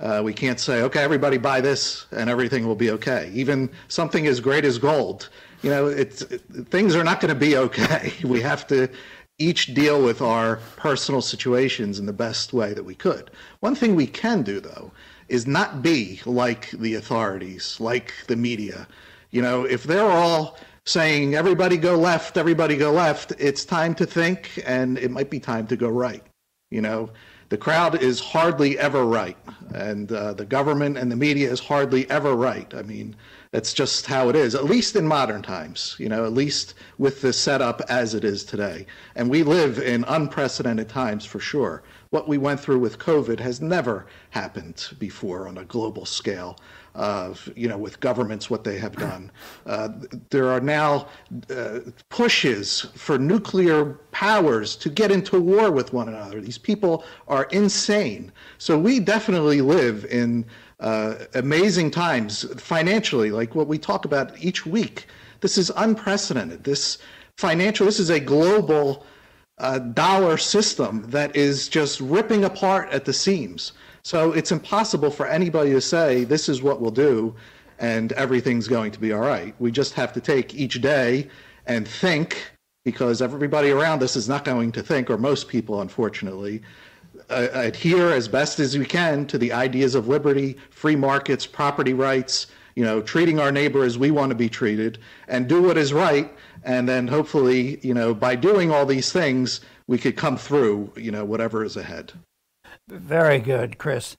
Uh, 0.00 0.22
we 0.24 0.32
can't 0.32 0.60
say, 0.60 0.82
okay, 0.82 1.02
everybody 1.02 1.38
buy 1.38 1.60
this 1.60 2.06
and 2.12 2.30
everything 2.30 2.66
will 2.66 2.76
be 2.76 2.90
okay. 2.90 3.30
Even 3.34 3.68
something 3.88 4.26
as 4.26 4.38
great 4.38 4.64
as 4.64 4.78
gold, 4.78 5.28
you 5.62 5.70
know, 5.70 5.86
it's, 5.88 6.22
it, 6.22 6.40
things 6.68 6.94
are 6.94 7.02
not 7.02 7.20
going 7.20 7.34
to 7.34 7.38
be 7.38 7.56
okay. 7.56 8.12
We 8.24 8.40
have 8.42 8.66
to 8.68 8.88
each 9.38 9.74
deal 9.74 10.02
with 10.02 10.20
our 10.20 10.56
personal 10.76 11.20
situations 11.20 11.98
in 11.98 12.06
the 12.06 12.12
best 12.12 12.52
way 12.52 12.74
that 12.74 12.84
we 12.84 12.94
could. 12.94 13.30
One 13.60 13.74
thing 13.74 13.94
we 13.94 14.06
can 14.06 14.42
do, 14.42 14.60
though, 14.60 14.92
is 15.28 15.46
not 15.46 15.82
be 15.82 16.20
like 16.26 16.70
the 16.70 16.94
authorities, 16.94 17.76
like 17.80 18.12
the 18.26 18.36
media. 18.36 18.88
You 19.30 19.42
know, 19.42 19.64
if 19.64 19.84
they're 19.84 20.10
all 20.10 20.58
saying 20.84 21.34
everybody 21.34 21.76
go 21.76 21.96
left, 21.96 22.36
everybody 22.36 22.76
go 22.76 22.92
left, 22.92 23.32
it's 23.38 23.64
time 23.64 23.94
to 23.96 24.06
think 24.06 24.62
and 24.64 24.98
it 24.98 25.10
might 25.10 25.30
be 25.30 25.38
time 25.38 25.66
to 25.68 25.76
go 25.76 25.88
right. 25.88 26.24
You 26.70 26.82
know, 26.82 27.10
the 27.48 27.56
crowd 27.56 28.02
is 28.02 28.20
hardly 28.20 28.78
ever 28.78 29.04
right, 29.04 29.36
and 29.74 30.10
uh, 30.12 30.34
the 30.34 30.44
government 30.44 30.98
and 30.98 31.10
the 31.10 31.16
media 31.16 31.50
is 31.50 31.60
hardly 31.60 32.08
ever 32.10 32.34
right. 32.34 32.72
I 32.74 32.82
mean, 32.82 33.16
that's 33.50 33.72
just 33.72 34.06
how 34.06 34.28
it 34.28 34.36
is, 34.36 34.54
at 34.54 34.64
least 34.64 34.96
in 34.96 35.06
modern 35.06 35.42
times, 35.42 35.96
you 35.98 36.08
know, 36.08 36.24
at 36.24 36.32
least 36.32 36.74
with 36.98 37.22
the 37.22 37.32
setup 37.32 37.80
as 37.88 38.14
it 38.14 38.24
is 38.24 38.44
today. 38.44 38.86
And 39.14 39.30
we 39.30 39.42
live 39.42 39.78
in 39.78 40.04
unprecedented 40.04 40.88
times 40.88 41.24
for 41.24 41.40
sure. 41.40 41.82
What 42.10 42.28
we 42.28 42.38
went 42.38 42.60
through 42.60 42.78
with 42.78 42.98
COVID 42.98 43.38
has 43.40 43.60
never 43.60 44.06
happened 44.30 44.88
before 44.98 45.46
on 45.48 45.58
a 45.58 45.64
global 45.64 46.06
scale 46.06 46.58
of, 46.94 47.48
you 47.54 47.68
know, 47.68 47.78
with 47.78 48.00
governments, 48.00 48.50
what 48.50 48.64
they 48.64 48.78
have 48.78 48.96
done. 48.96 49.30
Uh, 49.66 49.90
there 50.30 50.48
are 50.48 50.60
now 50.60 51.06
uh, 51.54 51.80
pushes 52.08 52.80
for 52.94 53.18
nuclear 53.18 53.94
powers 54.10 54.74
to 54.76 54.90
get 54.90 55.12
into 55.12 55.40
war 55.40 55.70
with 55.70 55.92
one 55.92 56.08
another. 56.08 56.40
These 56.40 56.58
people 56.58 57.04
are 57.28 57.44
insane. 57.44 58.32
So 58.58 58.76
we 58.76 59.00
definitely 59.00 59.60
live 59.60 60.06
in 60.06 60.44
uh, 60.80 61.16
amazing 61.34 61.90
times 61.90 62.44
financially, 62.60 63.30
like 63.30 63.54
what 63.54 63.66
we 63.66 63.78
talk 63.78 64.04
about 64.04 64.32
each 64.42 64.64
week. 64.64 65.06
This 65.40 65.58
is 65.58 65.70
unprecedented. 65.76 66.64
This 66.64 66.98
financial, 67.36 67.86
this 67.86 68.00
is 68.00 68.10
a 68.10 68.20
global 68.20 69.04
uh, 69.58 69.78
dollar 69.78 70.36
system 70.36 71.04
that 71.08 71.34
is 71.34 71.68
just 71.68 72.00
ripping 72.00 72.44
apart 72.44 72.90
at 72.90 73.04
the 73.04 73.12
seams. 73.12 73.72
So 74.02 74.32
it's 74.32 74.52
impossible 74.52 75.10
for 75.10 75.26
anybody 75.26 75.70
to 75.72 75.80
say, 75.80 76.24
this 76.24 76.48
is 76.48 76.62
what 76.62 76.80
we'll 76.80 76.90
do 76.90 77.34
and 77.78 78.12
everything's 78.12 78.68
going 78.68 78.90
to 78.92 79.00
be 79.00 79.12
all 79.12 79.20
right. 79.20 79.54
We 79.58 79.70
just 79.70 79.94
have 79.94 80.12
to 80.14 80.20
take 80.20 80.54
each 80.54 80.80
day 80.80 81.28
and 81.66 81.86
think 81.86 82.50
because 82.84 83.20
everybody 83.20 83.70
around 83.70 84.02
us 84.02 84.16
is 84.16 84.28
not 84.28 84.44
going 84.44 84.72
to 84.72 84.82
think, 84.82 85.10
or 85.10 85.18
most 85.18 85.48
people, 85.48 85.82
unfortunately, 85.82 86.62
uh, 87.30 87.48
adhere 87.52 88.12
as 88.12 88.28
best 88.28 88.58
as 88.60 88.76
we 88.76 88.86
can 88.86 89.26
to 89.26 89.38
the 89.38 89.52
ideas 89.52 89.94
of 89.94 90.08
liberty, 90.08 90.56
free 90.70 90.96
markets, 90.96 91.46
property 91.46 91.92
rights, 91.92 92.46
you 92.74 92.84
know, 92.84 93.00
treating 93.00 93.40
our 93.40 93.50
neighbor 93.50 93.84
as 93.84 93.98
we 93.98 94.10
want 94.10 94.30
to 94.30 94.36
be 94.36 94.48
treated, 94.48 94.98
and 95.26 95.48
do 95.48 95.62
what 95.62 95.76
is 95.76 95.92
right. 95.92 96.32
And 96.64 96.88
then 96.88 97.08
hopefully, 97.08 97.80
you 97.82 97.94
know, 97.94 98.14
by 98.14 98.36
doing 98.36 98.70
all 98.70 98.86
these 98.86 99.12
things, 99.12 99.60
we 99.86 99.98
could 99.98 100.16
come 100.16 100.36
through, 100.36 100.92
you 100.96 101.10
know, 101.10 101.24
whatever 101.24 101.64
is 101.64 101.76
ahead. 101.76 102.12
Very 102.88 103.38
good, 103.40 103.78
Chris. 103.78 104.16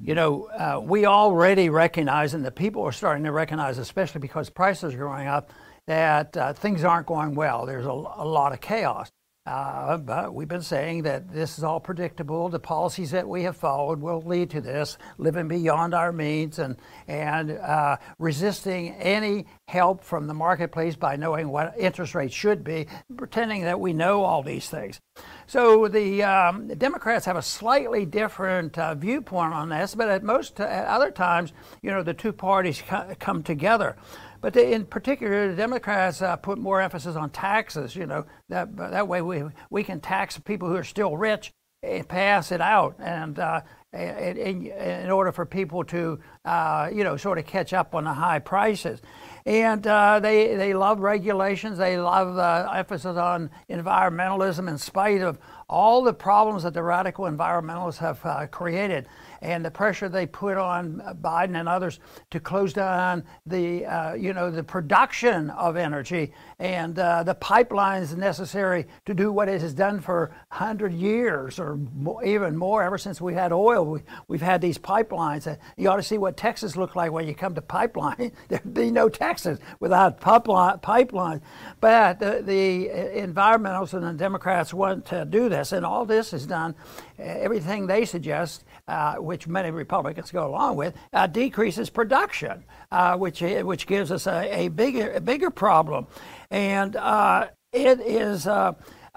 You 0.00 0.14
know, 0.14 0.44
uh, 0.44 0.80
we 0.80 1.06
already 1.06 1.70
recognize, 1.70 2.32
and 2.32 2.44
the 2.44 2.52
people 2.52 2.82
are 2.84 2.92
starting 2.92 3.24
to 3.24 3.32
recognize, 3.32 3.78
especially 3.78 4.20
because 4.20 4.48
prices 4.48 4.94
are 4.94 4.98
going 4.98 5.26
up, 5.26 5.50
that 5.86 6.36
uh, 6.36 6.52
things 6.52 6.84
aren't 6.84 7.06
going 7.06 7.34
well. 7.34 7.66
There's 7.66 7.86
a, 7.86 7.90
a 7.90 8.26
lot 8.26 8.52
of 8.52 8.60
chaos. 8.60 9.10
Uh, 9.48 9.96
but 9.96 10.34
we've 10.34 10.46
been 10.46 10.60
saying 10.60 11.04
that 11.04 11.32
this 11.32 11.56
is 11.56 11.64
all 11.64 11.80
predictable. 11.80 12.50
The 12.50 12.58
policies 12.58 13.12
that 13.12 13.26
we 13.26 13.44
have 13.44 13.56
followed 13.56 13.98
will 13.98 14.20
lead 14.20 14.50
to 14.50 14.60
this, 14.60 14.98
living 15.16 15.48
beyond 15.48 15.94
our 15.94 16.12
means 16.12 16.58
and, 16.58 16.76
and 17.06 17.52
uh, 17.52 17.96
resisting 18.18 18.90
any 18.96 19.46
help 19.66 20.04
from 20.04 20.26
the 20.26 20.34
marketplace 20.34 20.96
by 20.96 21.16
knowing 21.16 21.48
what 21.48 21.72
interest 21.78 22.14
rates 22.14 22.34
should 22.34 22.62
be, 22.62 22.88
pretending 23.16 23.62
that 23.62 23.80
we 23.80 23.94
know 23.94 24.22
all 24.22 24.42
these 24.42 24.68
things. 24.68 25.00
So 25.46 25.88
the, 25.88 26.22
um, 26.24 26.68
Democrats 26.68 27.24
have 27.24 27.36
a 27.36 27.42
slightly 27.42 28.04
different 28.04 28.76
uh, 28.76 28.96
viewpoint 28.96 29.54
on 29.54 29.70
this, 29.70 29.94
but 29.94 30.10
at 30.10 30.22
most 30.22 30.60
at 30.60 30.86
other 30.86 31.10
times, 31.10 31.54
you 31.80 31.90
know, 31.90 32.02
the 32.02 32.12
two 32.12 32.34
parties 32.34 32.82
co- 32.86 33.14
come 33.18 33.42
together. 33.42 33.96
But 34.40 34.52
they, 34.52 34.72
in 34.72 34.86
particular, 34.86 35.48
the 35.48 35.56
Democrats 35.56 36.22
uh, 36.22 36.36
put 36.36 36.58
more 36.58 36.80
emphasis 36.80 37.16
on 37.16 37.30
taxes. 37.30 37.96
You 37.96 38.06
know, 38.06 38.26
that 38.48 38.76
that 38.76 39.08
way 39.08 39.22
we 39.22 39.44
we 39.70 39.82
can 39.82 40.00
tax 40.00 40.38
people 40.38 40.68
who 40.68 40.76
are 40.76 40.84
still 40.84 41.16
rich 41.16 41.50
and 41.82 42.08
pass 42.08 42.52
it 42.52 42.60
out, 42.60 42.96
and 42.98 43.38
uh, 43.38 43.60
in, 43.92 44.66
in, 44.66 45.10
order 45.10 45.32
for 45.32 45.46
people 45.46 45.82
to 45.82 46.20
uh, 46.44 46.90
you 46.92 47.04
know 47.04 47.16
sort 47.16 47.38
of 47.38 47.46
catch 47.46 47.72
up 47.72 47.94
on 47.94 48.04
the 48.04 48.12
high 48.12 48.38
prices. 48.38 49.00
And 49.46 49.86
uh, 49.86 50.20
they 50.20 50.56
they 50.56 50.74
love 50.74 51.00
regulations. 51.00 51.78
They 51.78 51.98
love 51.98 52.34
the 52.34 52.70
emphasis 52.76 53.16
on 53.16 53.50
environmentalism, 53.70 54.68
in 54.68 54.76
spite 54.76 55.22
of 55.22 55.38
all 55.68 56.02
the 56.02 56.12
problems 56.12 56.62
that 56.62 56.72
the 56.74 56.82
radical 56.82 57.26
environmentalists 57.26 57.98
have 57.98 58.24
uh, 58.24 58.46
created 58.46 59.06
and 59.42 59.64
the 59.64 59.70
pressure 59.70 60.08
they 60.08 60.26
put 60.26 60.56
on 60.56 61.00
Biden 61.20 61.58
and 61.58 61.68
others 61.68 62.00
to 62.30 62.40
close 62.40 62.72
down 62.72 63.22
the, 63.46 63.84
uh, 63.84 64.14
you 64.14 64.32
know, 64.32 64.50
the 64.50 64.64
production 64.64 65.50
of 65.50 65.76
energy 65.76 66.32
and 66.58 66.98
uh, 66.98 67.22
the 67.22 67.34
pipelines 67.34 68.16
necessary 68.16 68.86
to 69.04 69.14
do 69.14 69.30
what 69.30 69.48
it 69.48 69.60
has 69.60 69.74
done 69.74 70.00
for 70.00 70.34
100 70.48 70.92
years 70.92 71.58
or 71.58 71.76
more, 71.76 72.24
even 72.24 72.56
more 72.56 72.82
ever 72.82 72.98
since 72.98 73.20
we 73.20 73.34
had 73.34 73.52
oil. 73.52 73.77
We, 73.82 74.38
have 74.38 74.42
had 74.42 74.60
these 74.60 74.78
pipelines. 74.78 75.58
You 75.76 75.90
ought 75.90 75.96
to 75.96 76.02
see 76.02 76.18
what 76.18 76.36
Texas 76.36 76.76
looked 76.76 76.96
like 76.96 77.12
when 77.12 77.26
you 77.26 77.34
come 77.34 77.54
to 77.54 77.62
pipeline. 77.62 78.32
There'd 78.48 78.74
be 78.74 78.90
no 78.90 79.08
Texas 79.08 79.58
without 79.80 80.20
pipeline, 80.20 80.78
pipelines. 80.78 81.40
But 81.80 82.18
the, 82.18 82.42
the 82.44 82.88
environmentalists 82.88 83.94
and 83.94 84.02
the 84.02 84.12
Democrats 84.12 84.72
want 84.74 85.06
to 85.06 85.24
do 85.24 85.48
this, 85.48 85.72
and 85.72 85.84
all 85.84 86.04
this 86.04 86.32
is 86.32 86.46
done, 86.46 86.74
everything 87.18 87.86
they 87.86 88.04
suggest 88.04 88.64
uh, 88.88 89.16
which 89.16 89.46
many 89.46 89.70
Republicans 89.70 90.30
go 90.30 90.46
along 90.46 90.76
with, 90.76 90.94
uh, 91.12 91.26
decreases 91.26 91.90
production, 91.90 92.64
uh, 92.90 93.16
which 93.16 93.40
which 93.40 93.86
gives 93.86 94.10
us 94.10 94.26
a, 94.26 94.60
a 94.60 94.68
bigger 94.68 95.12
a 95.12 95.20
bigger 95.20 95.50
problem, 95.50 96.06
and 96.50 96.96
uh, 96.96 97.46
it 97.72 98.00
is. 98.00 98.48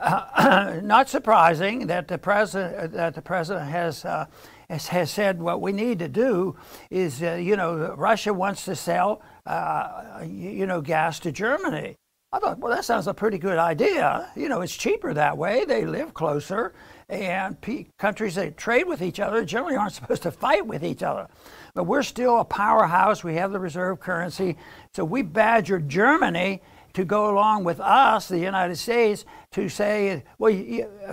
Uh, 0.02 0.80
not 0.84 1.10
surprising 1.10 1.88
that 1.88 2.08
the 2.08 2.18
president 2.18 2.94
that 2.94 3.14
the 3.14 3.22
president 3.22 3.70
has 3.70 4.02
has, 4.02 4.88
has, 4.88 5.12
said 5.12 5.40
what 5.40 5.62
we 5.62 5.72
need 5.72 6.00
to 6.00 6.08
do 6.08 6.56
is, 6.90 7.22
uh, 7.22 7.34
you 7.34 7.56
know, 7.56 7.94
Russia 7.96 8.34
wants 8.34 8.66
to 8.66 8.76
sell, 8.76 9.22
uh, 9.46 10.24
you 10.26 10.66
know, 10.66 10.82
gas 10.82 11.20
to 11.20 11.32
Germany. 11.32 11.96
I 12.34 12.40
thought, 12.40 12.60
well, 12.60 12.74
that 12.74 12.86
sounds 12.86 13.08
a 13.08 13.14
pretty 13.14 13.38
good 13.38 13.58
idea. 13.58 14.32
You 14.38 14.48
know, 14.48 14.62
it's 14.62 14.76
cheaper 14.76 15.14
that 15.14 15.38
way. 15.38 15.66
They 15.66 15.86
live 15.86 16.14
closer, 16.14 16.74
and 17.10 17.58
countries 18.00 18.36
that 18.36 18.56
trade 18.56 18.88
with 18.88 19.02
each 19.02 19.20
other 19.20 19.44
generally 19.44 19.76
aren't 19.76 19.94
supposed 19.96 20.24
to 20.24 20.32
fight 20.32 20.66
with 20.66 20.84
each 20.84 21.04
other. 21.04 21.28
But 21.76 21.84
we're 21.84 22.04
still 22.04 22.40
a 22.40 22.46
powerhouse. 22.46 23.24
We 23.24 23.36
have 23.36 23.52
the 23.52 23.60
reserve 23.60 24.00
currency. 24.00 24.58
So 24.96 25.04
we 25.04 25.22
badgered 25.22 25.90
Germany 25.90 26.62
to 26.93 27.06
go 27.06 27.32
along 27.32 27.63
with 27.63 27.80
us, 27.80 28.27
the 28.27 28.39
United 28.39 28.75
States, 28.75 29.25
to 29.51 29.69
say, 29.69 30.23
well, 30.38 30.54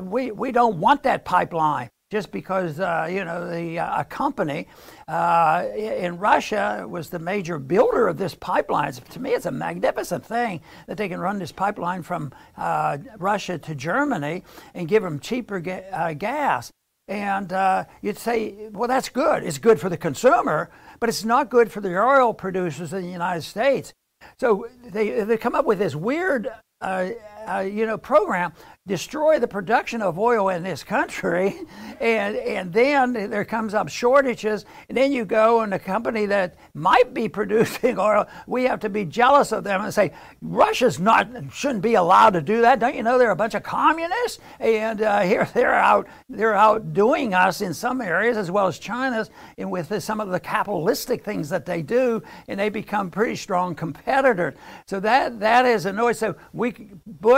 we, 0.02 0.30
we 0.30 0.52
don't 0.52 0.80
want 0.80 1.02
that 1.04 1.24
pipeline 1.24 1.90
just 2.10 2.32
because 2.32 2.80
uh, 2.80 3.06
you 3.10 3.24
know 3.24 3.50
the 3.50 3.78
uh, 3.78 4.00
a 4.00 4.04
company 4.04 4.66
uh, 5.08 5.66
in 5.76 6.18
Russia 6.18 6.86
was 6.88 7.10
the 7.10 7.18
major 7.18 7.58
builder 7.58 8.08
of 8.08 8.16
this 8.16 8.34
pipeline. 8.34 8.92
To 8.92 9.20
me, 9.20 9.30
it's 9.30 9.46
a 9.46 9.50
magnificent 9.50 10.24
thing 10.24 10.60
that 10.86 10.96
they 10.96 11.08
can 11.08 11.20
run 11.20 11.38
this 11.38 11.52
pipeline 11.52 12.02
from 12.02 12.32
uh, 12.56 12.98
Russia 13.18 13.58
to 13.58 13.74
Germany 13.74 14.42
and 14.74 14.88
give 14.88 15.02
them 15.02 15.20
cheaper 15.20 15.60
ga- 15.60 15.84
uh, 15.92 16.14
gas. 16.14 16.70
And 17.08 17.52
uh, 17.54 17.84
you'd 18.02 18.18
say, 18.18 18.68
well, 18.70 18.88
that's 18.88 19.08
good. 19.08 19.42
It's 19.42 19.56
good 19.56 19.80
for 19.80 19.88
the 19.88 19.96
consumer, 19.96 20.70
but 21.00 21.08
it's 21.08 21.24
not 21.24 21.48
good 21.48 21.72
for 21.72 21.80
the 21.80 21.98
oil 21.98 22.34
producers 22.34 22.92
in 22.92 23.02
the 23.02 23.08
United 23.08 23.42
States. 23.42 23.94
So 24.38 24.66
they, 24.84 25.22
they 25.24 25.36
come 25.36 25.54
up 25.54 25.64
with 25.64 25.78
this 25.78 25.94
weird 25.94 26.48
uh, 26.80 27.10
uh, 27.48 27.60
you 27.60 27.86
know, 27.86 27.96
program 27.96 28.52
destroy 28.88 29.38
the 29.38 29.46
production 29.46 30.00
of 30.00 30.18
oil 30.18 30.48
in 30.48 30.62
this 30.62 30.82
country, 30.82 31.60
and 32.00 32.36
and 32.36 32.72
then 32.72 33.12
there 33.12 33.44
comes 33.44 33.74
up 33.74 33.88
shortages, 33.88 34.64
and 34.88 34.96
then 34.96 35.12
you 35.12 35.24
go 35.24 35.60
and 35.60 35.72
a 35.74 35.78
company 35.78 36.26
that 36.26 36.56
might 36.74 37.14
be 37.14 37.28
producing 37.38 37.98
oil, 37.98 38.26
we 38.46 38.64
have 38.64 38.80
to 38.80 38.88
be 38.88 39.04
jealous 39.04 39.52
of 39.52 39.62
them 39.62 39.82
and 39.82 39.94
say 39.94 40.12
Russia's 40.42 40.98
not 40.98 41.28
shouldn't 41.52 41.82
be 41.82 41.94
allowed 41.94 42.30
to 42.30 42.40
do 42.40 42.62
that. 42.62 42.80
Don't 42.80 42.96
you 42.96 43.02
know 43.02 43.18
they're 43.18 43.30
a 43.30 43.36
bunch 43.36 43.54
of 43.54 43.62
communists, 43.62 44.38
and 44.58 45.02
uh, 45.02 45.20
here 45.22 45.48
they're 45.54 45.74
out 45.74 46.08
they're 46.28 46.56
outdoing 46.56 47.34
us 47.34 47.60
in 47.60 47.74
some 47.74 48.00
areas 48.00 48.36
as 48.36 48.50
well 48.50 48.66
as 48.66 48.78
China's, 48.78 49.30
and 49.58 49.70
with 49.70 49.90
the, 49.90 50.00
some 50.00 50.20
of 50.20 50.30
the 50.30 50.40
capitalistic 50.40 51.24
things 51.24 51.48
that 51.50 51.66
they 51.66 51.82
do, 51.82 52.22
and 52.48 52.58
they 52.58 52.70
become 52.70 53.10
pretty 53.10 53.36
strong 53.36 53.74
competitors. 53.74 54.54
So 54.86 54.98
that 55.00 55.40
that 55.40 55.66
is 55.66 55.84
annoying. 55.84 56.14
So 56.14 56.34
we 56.52 56.90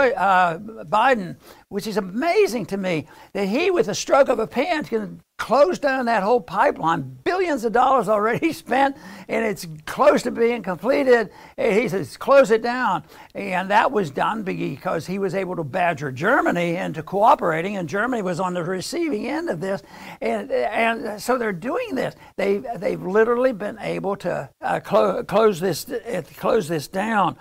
uh, 0.09 0.57
Biden, 0.57 1.37
which 1.69 1.87
is 1.87 1.97
amazing 1.97 2.65
to 2.67 2.77
me, 2.77 3.07
that 3.33 3.47
he, 3.47 3.71
with 3.71 3.87
a 3.87 3.95
stroke 3.95 4.29
of 4.29 4.39
a 4.39 4.47
pen, 4.47 4.83
can 4.83 5.21
close 5.41 5.79
down 5.79 6.05
that 6.05 6.21
whole 6.21 6.39
pipeline. 6.39 7.01
Billions 7.23 7.65
of 7.65 7.73
dollars 7.73 8.07
already 8.07 8.53
spent, 8.65 8.95
and 9.27 9.43
it's 9.43 9.65
close 9.87 10.21
to 10.21 10.29
being 10.29 10.61
completed. 10.61 11.31
He 11.57 11.89
says, 11.89 12.15
close 12.15 12.51
it 12.51 12.61
down. 12.61 13.03
And 13.33 13.71
that 13.71 13.91
was 13.91 14.11
done 14.11 14.43
because 14.43 15.07
he 15.07 15.17
was 15.17 15.33
able 15.33 15.55
to 15.55 15.63
badger 15.63 16.11
Germany 16.11 16.75
into 16.75 17.01
cooperating, 17.01 17.77
and 17.77 17.89
Germany 17.89 18.21
was 18.21 18.39
on 18.39 18.53
the 18.53 18.63
receiving 18.63 19.27
end 19.27 19.49
of 19.49 19.59
this. 19.59 19.81
And, 20.21 20.51
and 20.51 21.19
so 21.19 21.39
they're 21.39 21.51
doing 21.51 21.95
this. 21.95 22.13
They, 22.35 22.57
they've 22.77 23.01
literally 23.01 23.51
been 23.51 23.79
able 23.79 24.15
to 24.17 24.47
uh, 24.61 24.79
clo- 24.81 25.23
close, 25.23 25.59
this, 25.59 25.89
uh, 25.89 26.21
close 26.37 26.67
this 26.67 26.87
down. 26.87 27.35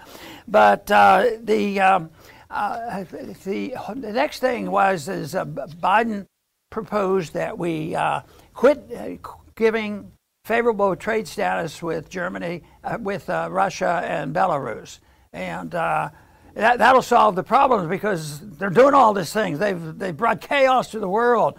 But 0.48 0.90
uh, 0.90 1.32
the. 1.42 1.80
Um, 1.80 2.10
uh, 2.50 3.04
the, 3.44 3.74
the 3.94 4.12
next 4.12 4.40
thing 4.40 4.70
was 4.70 5.08
is 5.08 5.34
uh, 5.34 5.44
Biden 5.44 6.26
proposed 6.70 7.32
that 7.34 7.56
we 7.56 7.94
uh, 7.94 8.20
quit 8.54 8.90
uh, 8.96 9.28
giving 9.54 10.10
favorable 10.44 10.96
trade 10.96 11.28
status 11.28 11.82
with 11.82 12.08
Germany, 12.08 12.62
uh, 12.82 12.98
with 13.00 13.30
uh, 13.30 13.48
Russia 13.50 14.02
and 14.04 14.34
Belarus, 14.34 14.98
and 15.32 15.70
that, 15.70 16.78
that'll 16.78 17.02
solve 17.02 17.36
the 17.36 17.44
problems 17.44 17.88
because 17.88 18.40
they're 18.58 18.70
doing 18.70 18.94
all 18.94 19.14
these 19.14 19.32
things. 19.32 19.60
They've 19.60 19.98
they 19.98 20.10
brought 20.10 20.40
chaos 20.40 20.90
to 20.90 20.98
the 20.98 21.08
world. 21.08 21.54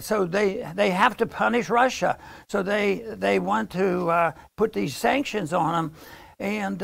so 0.00 0.26
they 0.26 0.70
they 0.74 0.90
have 0.90 1.16
to 1.16 1.26
punish 1.26 1.70
Russia. 1.70 2.18
So 2.48 2.62
they 2.62 3.04
they 3.14 3.38
want 3.38 3.70
to 3.70 4.34
put 4.56 4.74
these 4.74 4.94
sanctions 4.94 5.54
on 5.54 5.72
them, 5.72 5.94
and 6.38 6.82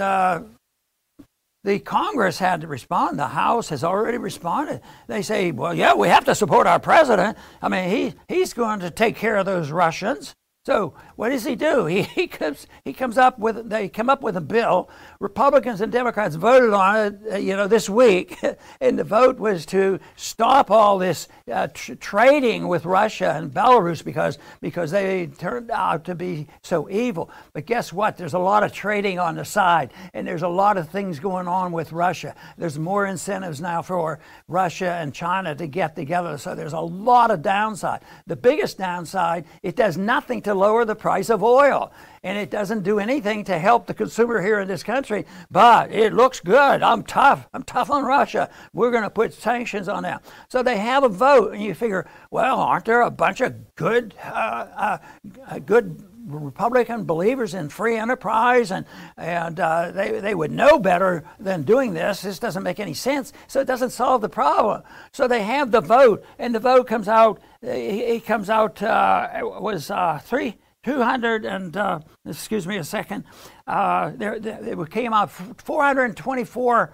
the 1.65 1.79
Congress 1.79 2.39
had 2.39 2.61
to 2.61 2.67
respond. 2.67 3.19
The 3.19 3.29
House 3.29 3.71
has 3.71 3.83
already 3.83 4.19
responded. 4.19 4.83
They 5.09 5.23
say, 5.23 5.51
well, 5.51 5.75
yeah, 5.75 5.95
we 5.95 6.09
have 6.09 6.27
to 6.27 6.35
support 6.35 6.67
our 6.67 6.79
president. 6.79 7.39
I 7.61 7.69
mean, 7.69 7.89
he, 7.89 8.15
he's 8.29 8.53
going 8.53 8.81
to 8.81 8.91
take 8.91 9.17
care 9.17 9.37
of 9.37 9.47
those 9.47 9.71
Russians. 9.71 10.35
So 10.67 10.95
what 11.17 11.29
does 11.29 11.45
he 11.45 11.57
do? 11.57 11.87
He, 11.95 12.03
he 12.03 12.27
comes 12.27 12.67
he 12.85 12.93
comes 12.93 13.19
up 13.19 13.39
with 13.39 13.69
they 13.69 13.89
come 13.89 14.09
up 14.09 14.23
with 14.23 14.37
a 14.37 14.41
bill. 14.41 14.89
Republicans 15.21 15.81
and 15.81 15.93
Democrats 15.93 16.35
voted 16.35 16.73
on 16.73 16.97
it, 16.97 17.33
uh, 17.33 17.37
you 17.37 17.55
know, 17.55 17.69
this 17.69 17.89
week, 17.89 18.37
and 18.81 18.99
the 18.99 19.05
vote 19.05 19.39
was 19.39 19.65
to 19.67 20.01
stop 20.17 20.71
all 20.71 20.99
this 20.99 21.29
uh, 21.53 21.69
tr- 21.69 21.95
trading 21.95 22.67
with 22.67 22.85
Russia 22.85 23.35
and 23.37 23.53
Belarus 23.53 24.05
because 24.05 24.39
because 24.61 24.91
they 24.91 25.27
turned 25.27 25.71
out 25.71 26.05
to 26.07 26.15
be 26.15 26.49
so 26.63 26.91
evil. 26.91 27.31
But 27.53 27.67
guess 27.67 27.93
what? 27.93 28.17
There's 28.17 28.35
a 28.35 28.39
lot 28.39 28.65
of 28.65 28.73
trading 28.73 29.19
on 29.19 29.37
the 29.37 29.45
side, 29.45 29.93
and 30.15 30.27
there's 30.27 30.43
a 30.43 30.49
lot 30.49 30.77
of 30.77 30.89
things 30.89 31.21
going 31.21 31.47
on 31.47 31.71
with 31.71 31.93
Russia. 31.93 32.35
There's 32.57 32.79
more 32.79 33.07
incentives 33.07 33.61
now 33.61 33.83
for 33.83 34.19
Russia 34.49 34.99
and 35.01 35.15
China 35.15 35.55
to 35.55 35.67
get 35.67 35.95
together. 35.95 36.39
So 36.39 36.55
there's 36.55 36.73
a 36.73 36.81
lot 36.81 37.31
of 37.31 37.43
downside. 37.43 38.01
The 38.27 38.37
biggest 38.37 38.79
downside, 38.79 39.45
it 39.63 39.77
does 39.77 39.97
nothing 39.97 40.43
to 40.43 40.54
lower 40.55 40.85
the 40.85 40.95
price 40.95 41.31
of 41.31 41.43
oil. 41.43 41.93
And 42.23 42.39
it 42.39 42.51
doesn't 42.51 42.85
do 42.85 42.99
anything 42.99 43.45
to 43.45 43.59
help 43.59 43.87
the 43.87 43.93
consumer 43.93 44.41
here 44.41 44.61
in 44.61 44.67
this 44.67 44.83
country, 44.83 45.27
but 45.51 45.93
it 45.93 46.15
looks 46.15 46.41
good. 46.41 46.83
I'm 46.83 47.03
tough. 47.03 47.47
I'm 47.53 47.65
tough 47.65 47.91
on 47.91 48.05
Russia. 48.05 48.49
We're 48.73 48.91
going 48.91 49.03
to 49.03 49.11
put 49.11 49.35
sanctions 49.35 49.89
on 49.89 50.05
them. 50.05 50.21
So 50.49 50.63
they 50.63 50.79
have 50.79 51.05
a 51.05 51.09
vote, 51.11 51.53
and 51.53 51.63
you 51.63 51.75
figure, 51.75 52.09
well, 52.31 52.61
aren't 52.61 52.87
there 52.87 53.03
a 53.03 53.11
bunch 53.11 53.43
of 53.43 53.75
good, 53.77 54.15
uh, 54.25 54.99
uh, 55.47 55.59
good 55.67 56.03
Republican 56.27 57.05
believers 57.05 57.55
in 57.55 57.69
free 57.69 57.97
enterprise, 57.97 58.71
and 58.71 58.87
and 59.17 59.61
uh, 59.61 59.91
they 59.91 60.21
they 60.21 60.35
would 60.35 60.51
know 60.51 60.79
better 60.79 61.25
than 61.39 61.63
doing 61.63 61.95
this. 61.95 62.23
This 62.23 62.39
doesn't 62.39 62.63
make 62.63 62.81
any 62.81 62.95
sense, 62.95 63.33
so 63.47 63.61
it 63.61 63.67
doesn't 63.67 63.91
solve 63.91 64.21
the 64.21 64.29
problem. 64.29 64.83
So 65.13 65.29
they 65.29 65.43
have 65.43 65.71
the 65.71 65.81
vote, 65.81 66.25
and 66.39 66.55
the 66.55 66.61
vote 66.61 66.87
comes 66.87 67.09
out. 67.09 67.41
It 67.63 68.25
comes 68.25 68.51
out 68.51 68.83
uh, 68.83 69.29
was 69.43 69.91
uh, 69.91 70.21
three. 70.23 70.57
200 70.85 71.47
and 71.47 71.79
uh, 71.79 71.99
excuse 72.27 72.67
me 72.67 72.77
a 72.77 72.85
second 72.85 73.25
uh, 73.67 74.13
there, 74.17 74.39
there, 74.39 74.83
it 74.83 74.91
came 74.91 75.15
out 75.15 75.31
424 75.31 76.93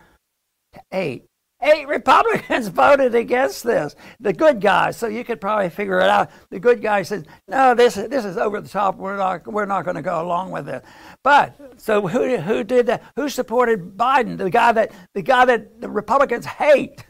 to 0.72 0.80
8 0.92 1.24
Eight 1.62 1.86
Republicans 1.88 2.68
voted 2.82 3.14
against 3.14 3.64
this. 3.64 3.94
The 4.18 4.32
good 4.32 4.60
guys, 4.60 4.96
so 4.96 5.08
you 5.08 5.24
could 5.24 5.40
probably 5.40 5.68
figure 5.68 6.00
it 6.00 6.08
out. 6.08 6.30
The 6.48 6.58
good 6.58 6.80
guys 6.80 7.08
said, 7.08 7.26
"No, 7.48 7.74
this 7.74 7.96
is 7.96 8.08
this 8.08 8.24
is 8.24 8.38
over 8.38 8.60
the 8.60 8.68
top. 8.68 8.96
We're 8.96 9.16
not 9.16 9.46
we're 9.46 9.66
not 9.66 9.84
going 9.84 9.96
to 9.96 10.02
go 10.02 10.22
along 10.22 10.52
with 10.52 10.68
it." 10.68 10.82
But 11.22 11.56
so 11.76 12.06
who 12.06 12.38
who 12.38 12.64
did 12.64 12.86
that? 12.86 13.02
Who 13.16 13.28
supported 13.28 13.96
Biden? 13.96 14.38
The 14.38 14.50
guy 14.50 14.72
that 14.72 14.92
the 15.14 15.22
guy 15.22 15.44
that 15.44 15.80
the 15.80 15.90
Republicans 15.90 16.46
hate. 16.46 17.04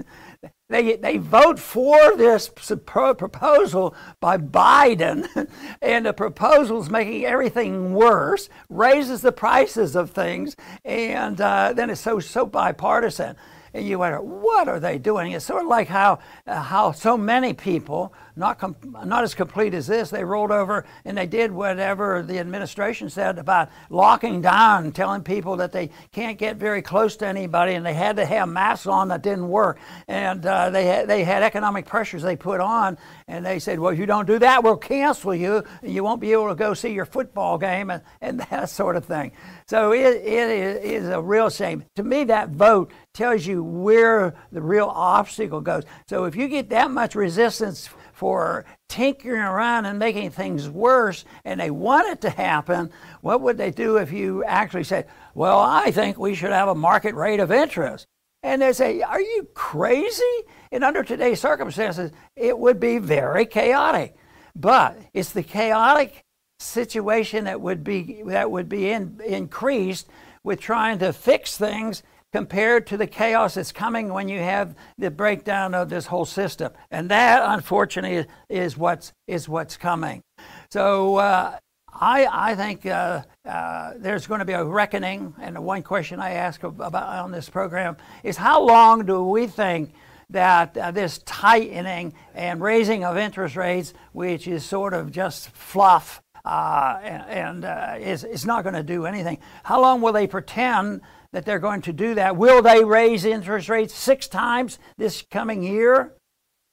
They, 0.70 0.94
they 0.94 1.16
vote 1.16 1.58
for 1.58 2.16
this 2.16 2.48
proposal 2.48 3.94
by 4.20 4.38
Biden, 4.38 5.50
and 5.82 6.06
the 6.06 6.12
proposal 6.12 6.80
is 6.80 6.88
making 6.88 7.24
everything 7.24 7.92
worse, 7.92 8.48
raises 8.68 9.20
the 9.20 9.32
prices 9.32 9.96
of 9.96 10.12
things, 10.12 10.54
and 10.84 11.40
uh, 11.40 11.72
then 11.72 11.90
it's 11.90 12.00
so 12.00 12.20
so 12.20 12.46
bipartisan 12.46 13.34
you 13.74 13.98
wonder, 13.98 14.20
what 14.20 14.68
are 14.68 14.80
they 14.80 14.98
doing? 14.98 15.32
It's 15.32 15.44
sort 15.44 15.62
of 15.62 15.68
like 15.68 15.88
how, 15.88 16.18
uh, 16.46 16.60
how 16.60 16.92
so 16.92 17.16
many 17.16 17.52
people 17.52 18.12
not, 18.36 18.60
not 19.06 19.24
as 19.24 19.34
complete 19.34 19.74
as 19.74 19.86
this. 19.86 20.10
They 20.10 20.24
rolled 20.24 20.50
over 20.50 20.84
and 21.04 21.16
they 21.16 21.26
did 21.26 21.50
whatever 21.50 22.22
the 22.22 22.38
administration 22.38 23.10
said 23.10 23.38
about 23.38 23.70
locking 23.88 24.40
down, 24.40 24.92
telling 24.92 25.22
people 25.22 25.56
that 25.56 25.72
they 25.72 25.90
can't 26.12 26.38
get 26.38 26.56
very 26.56 26.82
close 26.82 27.16
to 27.16 27.26
anybody, 27.26 27.74
and 27.74 27.84
they 27.84 27.94
had 27.94 28.16
to 28.16 28.24
have 28.24 28.48
masks 28.48 28.86
on 28.86 29.08
that 29.08 29.22
didn't 29.22 29.48
work. 29.48 29.78
And 30.08 30.44
uh, 30.44 30.70
they, 30.70 30.86
had, 30.86 31.08
they 31.08 31.24
had 31.24 31.42
economic 31.42 31.86
pressures 31.86 32.22
they 32.22 32.36
put 32.36 32.60
on, 32.60 32.98
and 33.28 33.44
they 33.44 33.58
said, 33.58 33.78
well, 33.78 33.92
if 33.92 33.98
you 33.98 34.06
don't 34.06 34.26
do 34.26 34.38
that, 34.38 34.62
we'll 34.62 34.76
cancel 34.76 35.34
you. 35.34 35.64
And 35.82 35.92
you 35.92 36.04
won't 36.04 36.20
be 36.20 36.32
able 36.32 36.48
to 36.48 36.54
go 36.54 36.74
see 36.74 36.92
your 36.92 37.06
football 37.06 37.58
game 37.58 37.90
and, 37.90 38.02
and 38.20 38.40
that 38.50 38.70
sort 38.70 38.96
of 38.96 39.04
thing. 39.04 39.32
So 39.66 39.92
it, 39.92 40.16
it 40.16 40.84
is 40.84 41.08
a 41.08 41.20
real 41.20 41.50
shame. 41.50 41.84
To 41.96 42.02
me, 42.02 42.24
that 42.24 42.50
vote 42.50 42.92
tells 43.12 43.46
you 43.46 43.62
where 43.62 44.34
the 44.52 44.60
real 44.60 44.88
obstacle 44.88 45.60
goes. 45.60 45.84
So 46.08 46.24
if 46.24 46.36
you 46.36 46.48
get 46.48 46.70
that 46.70 46.90
much 46.90 47.14
resistance 47.14 47.88
for 48.20 48.66
tinkering 48.90 49.40
around 49.40 49.86
and 49.86 49.98
making 49.98 50.28
things 50.28 50.68
worse 50.68 51.24
and 51.42 51.58
they 51.58 51.70
want 51.70 52.06
it 52.06 52.20
to 52.20 52.28
happen, 52.28 52.90
what 53.22 53.40
would 53.40 53.56
they 53.56 53.70
do 53.70 53.96
if 53.96 54.12
you 54.12 54.44
actually 54.44 54.84
said, 54.84 55.08
Well, 55.34 55.58
I 55.58 55.90
think 55.90 56.18
we 56.18 56.34
should 56.34 56.50
have 56.50 56.68
a 56.68 56.74
market 56.74 57.14
rate 57.14 57.40
of 57.40 57.50
interest? 57.50 58.06
And 58.42 58.60
they 58.60 58.74
say, 58.74 59.00
Are 59.00 59.22
you 59.22 59.48
crazy? 59.54 60.36
And 60.70 60.84
under 60.84 61.02
today's 61.02 61.40
circumstances, 61.40 62.12
it 62.36 62.58
would 62.58 62.78
be 62.78 62.98
very 62.98 63.46
chaotic. 63.46 64.14
But 64.54 64.98
it's 65.14 65.32
the 65.32 65.42
chaotic 65.42 66.22
situation 66.58 67.44
that 67.44 67.62
would 67.62 67.82
be 67.82 68.22
that 68.26 68.50
would 68.50 68.68
be 68.68 68.90
in, 68.90 69.18
increased 69.24 70.10
with 70.44 70.60
trying 70.60 70.98
to 70.98 71.14
fix 71.14 71.56
things 71.56 72.02
compared 72.32 72.86
to 72.86 72.96
the 72.96 73.06
chaos 73.06 73.54
that's 73.54 73.72
coming 73.72 74.12
when 74.12 74.28
you 74.28 74.38
have 74.38 74.74
the 74.98 75.10
breakdown 75.10 75.74
of 75.74 75.88
this 75.88 76.06
whole 76.06 76.24
system. 76.24 76.72
And 76.90 77.10
that, 77.10 77.42
unfortunately, 77.44 78.26
is, 78.48 78.76
what's, 78.76 79.12
is 79.26 79.48
what's 79.48 79.76
coming. 79.76 80.22
So 80.70 81.16
uh, 81.16 81.58
I, 81.92 82.50
I 82.50 82.54
think 82.54 82.86
uh, 82.86 83.22
uh, 83.44 83.92
there's 83.96 84.26
going 84.26 84.38
to 84.38 84.44
be 84.44 84.52
a 84.52 84.64
reckoning. 84.64 85.34
And 85.40 85.56
the 85.56 85.60
one 85.60 85.82
question 85.82 86.20
I 86.20 86.32
ask 86.32 86.62
about 86.62 86.94
on 86.94 87.32
this 87.32 87.48
program 87.48 87.96
is 88.22 88.36
how 88.36 88.64
long 88.64 89.04
do 89.04 89.24
we 89.24 89.46
think 89.46 89.92
that 90.30 90.76
uh, 90.76 90.92
this 90.92 91.18
tightening 91.24 92.14
and 92.34 92.60
raising 92.60 93.04
of 93.04 93.16
interest 93.16 93.56
rates, 93.56 93.92
which 94.12 94.46
is 94.46 94.64
sort 94.64 94.94
of 94.94 95.10
just 95.10 95.48
fluff, 95.50 96.22
uh, 96.44 96.98
and, 97.02 97.22
and 97.28 97.64
uh, 97.64 97.94
is, 97.98 98.24
is 98.24 98.46
not 98.46 98.62
going 98.62 98.76
to 98.76 98.82
do 98.82 99.06
anything. 99.06 99.38
How 99.64 99.80
long 99.80 100.00
will 100.00 100.12
they 100.12 100.28
pretend 100.28 101.00
that 101.32 101.44
they're 101.44 101.58
going 101.58 101.82
to 101.82 101.92
do 101.92 102.14
that. 102.14 102.36
Will 102.36 102.62
they 102.62 102.84
raise 102.84 103.24
interest 103.24 103.68
rates 103.68 103.94
six 103.94 104.26
times 104.28 104.78
this 104.96 105.22
coming 105.22 105.62
year? 105.62 106.14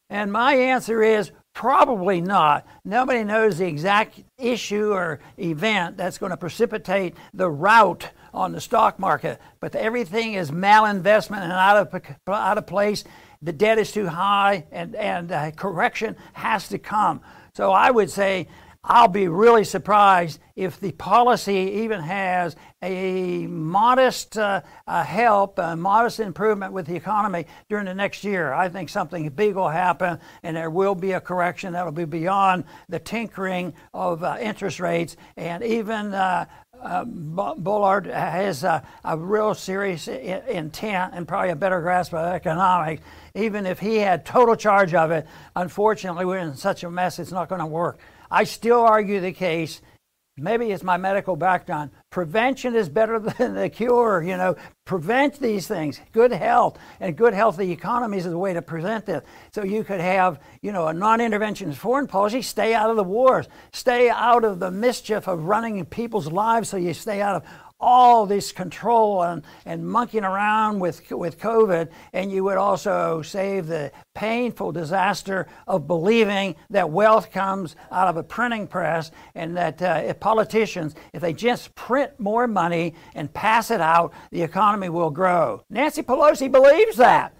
And 0.09 0.31
my 0.31 0.55
answer 0.55 1.03
is 1.03 1.31
probably 1.53 2.21
not. 2.21 2.65
Nobody 2.85 3.23
knows 3.23 3.57
the 3.57 3.67
exact 3.67 4.21
issue 4.37 4.91
or 4.91 5.19
event 5.37 5.97
that's 5.97 6.17
going 6.17 6.29
to 6.29 6.37
precipitate 6.37 7.15
the 7.33 7.49
rout 7.49 8.09
on 8.33 8.51
the 8.51 8.61
stock 8.61 8.99
market, 8.99 9.41
but 9.59 9.75
everything 9.75 10.33
is 10.33 10.51
malinvestment 10.51 11.41
and 11.41 11.51
out 11.51 11.93
of, 11.93 12.03
out 12.27 12.57
of 12.57 12.67
place. 12.67 13.03
The 13.41 13.53
debt 13.53 13.79
is 13.79 13.91
too 13.91 14.07
high, 14.07 14.65
and, 14.71 14.95
and 14.95 15.57
correction 15.57 16.15
has 16.33 16.69
to 16.69 16.77
come. 16.77 17.21
So 17.55 17.71
I 17.71 17.89
would 17.89 18.11
say 18.11 18.47
I'll 18.83 19.07
be 19.09 19.27
really 19.27 19.63
surprised 19.63 20.39
if 20.55 20.79
the 20.79 20.91
policy 20.93 21.81
even 21.81 21.99
has 22.01 22.55
a 22.81 23.47
modest 23.47 24.37
uh, 24.37 24.61
uh, 24.85 25.03
help, 25.03 25.57
a 25.57 25.75
modest 25.75 26.19
improvement 26.19 26.73
with 26.73 26.85
the 26.85 26.95
economy 26.95 27.45
during 27.69 27.85
the 27.85 27.93
next 27.93 28.23
year. 28.23 28.53
I 28.53 28.69
think 28.69 28.89
something 28.89 29.27
big 29.29 29.55
will 29.55 29.69
happen 29.69 30.19
and 30.43 30.55
there 30.55 30.69
will 30.69 30.93
be 30.93 31.13
a 31.13 31.21
correction 31.21 31.73
that 31.73 31.83
will 31.83 31.91
be 31.91 32.05
beyond 32.05 32.65
the 32.87 32.99
tinkering 32.99 33.73
of 33.93 34.23
uh, 34.23 34.37
interest 34.39 34.79
rates. 34.79 35.17
And 35.37 35.63
even 35.63 36.13
uh, 36.13 36.45
uh, 36.79 37.03
Bullard 37.05 38.05
has 38.05 38.63
a, 38.63 38.85
a 39.03 39.17
real 39.17 39.55
serious 39.55 40.07
intent 40.07 41.13
and 41.15 41.27
probably 41.27 41.49
a 41.49 41.55
better 41.55 41.81
grasp 41.81 42.13
of 42.13 42.33
economics. 42.33 43.01
Even 43.33 43.65
if 43.65 43.79
he 43.79 43.95
had 43.95 44.23
total 44.23 44.55
charge 44.55 44.93
of 44.93 45.09
it, 45.09 45.25
unfortunately, 45.55 46.25
we're 46.25 46.37
in 46.37 46.55
such 46.55 46.83
a 46.83 46.91
mess, 46.91 47.17
it's 47.17 47.31
not 47.31 47.49
going 47.49 47.59
to 47.59 47.65
work. 47.65 47.97
I 48.29 48.43
still 48.43 48.81
argue 48.81 49.19
the 49.19 49.31
case. 49.31 49.81
Maybe 50.39 50.71
it's 50.71 50.83
my 50.83 50.97
medical 50.97 51.35
background. 51.35 51.89
Prevention 52.11 52.75
is 52.75 52.89
better 52.89 53.17
than 53.37 53.55
the 53.55 53.69
cure. 53.69 54.21
You 54.21 54.37
know, 54.37 54.55
prevent 54.85 55.39
these 55.39 55.67
things. 55.67 55.99
Good 56.11 56.31
health 56.31 56.77
and 56.99 57.15
good 57.15 57.33
healthy 57.33 57.71
economies 57.71 58.25
is 58.25 58.33
a 58.33 58.37
way 58.37 58.53
to 58.53 58.61
prevent 58.61 59.07
this. 59.07 59.23
So 59.51 59.63
you 59.63 59.83
could 59.83 59.99
have, 59.99 60.39
you 60.61 60.71
know, 60.71 60.87
a 60.87 60.93
non-interventionist 60.93 61.75
foreign 61.75 62.05
policy. 62.05 62.43
Stay 62.43 62.75
out 62.75 62.91
of 62.91 62.97
the 62.97 63.03
wars. 63.03 63.47
Stay 63.73 64.09
out 64.09 64.43
of 64.43 64.59
the 64.59 64.69
mischief 64.69 65.27
of 65.27 65.45
running 65.45 65.83
people's 65.85 66.31
lives. 66.31 66.69
So 66.69 66.77
you 66.77 66.93
stay 66.93 67.21
out 67.21 67.37
of 67.37 67.43
all 67.79 68.25
this 68.25 68.51
control 68.51 69.23
and, 69.23 69.43
and 69.65 69.87
monkeying 69.87 70.23
around 70.23 70.79
with, 70.79 71.11
with 71.11 71.39
COVID, 71.39 71.89
and 72.13 72.31
you 72.31 72.43
would 72.43 72.57
also 72.57 73.21
save 73.21 73.67
the 73.67 73.91
painful 74.15 74.71
disaster 74.71 75.47
of 75.67 75.87
believing 75.87 76.55
that 76.69 76.89
wealth 76.89 77.31
comes 77.31 77.75
out 77.91 78.07
of 78.07 78.17
a 78.17 78.23
printing 78.23 78.67
press 78.67 79.11
and 79.35 79.55
that 79.55 79.81
uh, 79.81 80.01
if 80.03 80.19
politicians, 80.19 80.95
if 81.13 81.21
they 81.21 81.33
just 81.33 81.73
print 81.75 82.19
more 82.19 82.47
money 82.47 82.95
and 83.13 83.31
pass 83.33 83.69
it 83.69 83.81
out, 83.81 84.13
the 84.31 84.41
economy 84.41 84.89
will 84.89 85.11
grow. 85.11 85.63
Nancy 85.69 86.01
Pelosi 86.01 86.51
believes 86.51 86.97
that. 86.97 87.37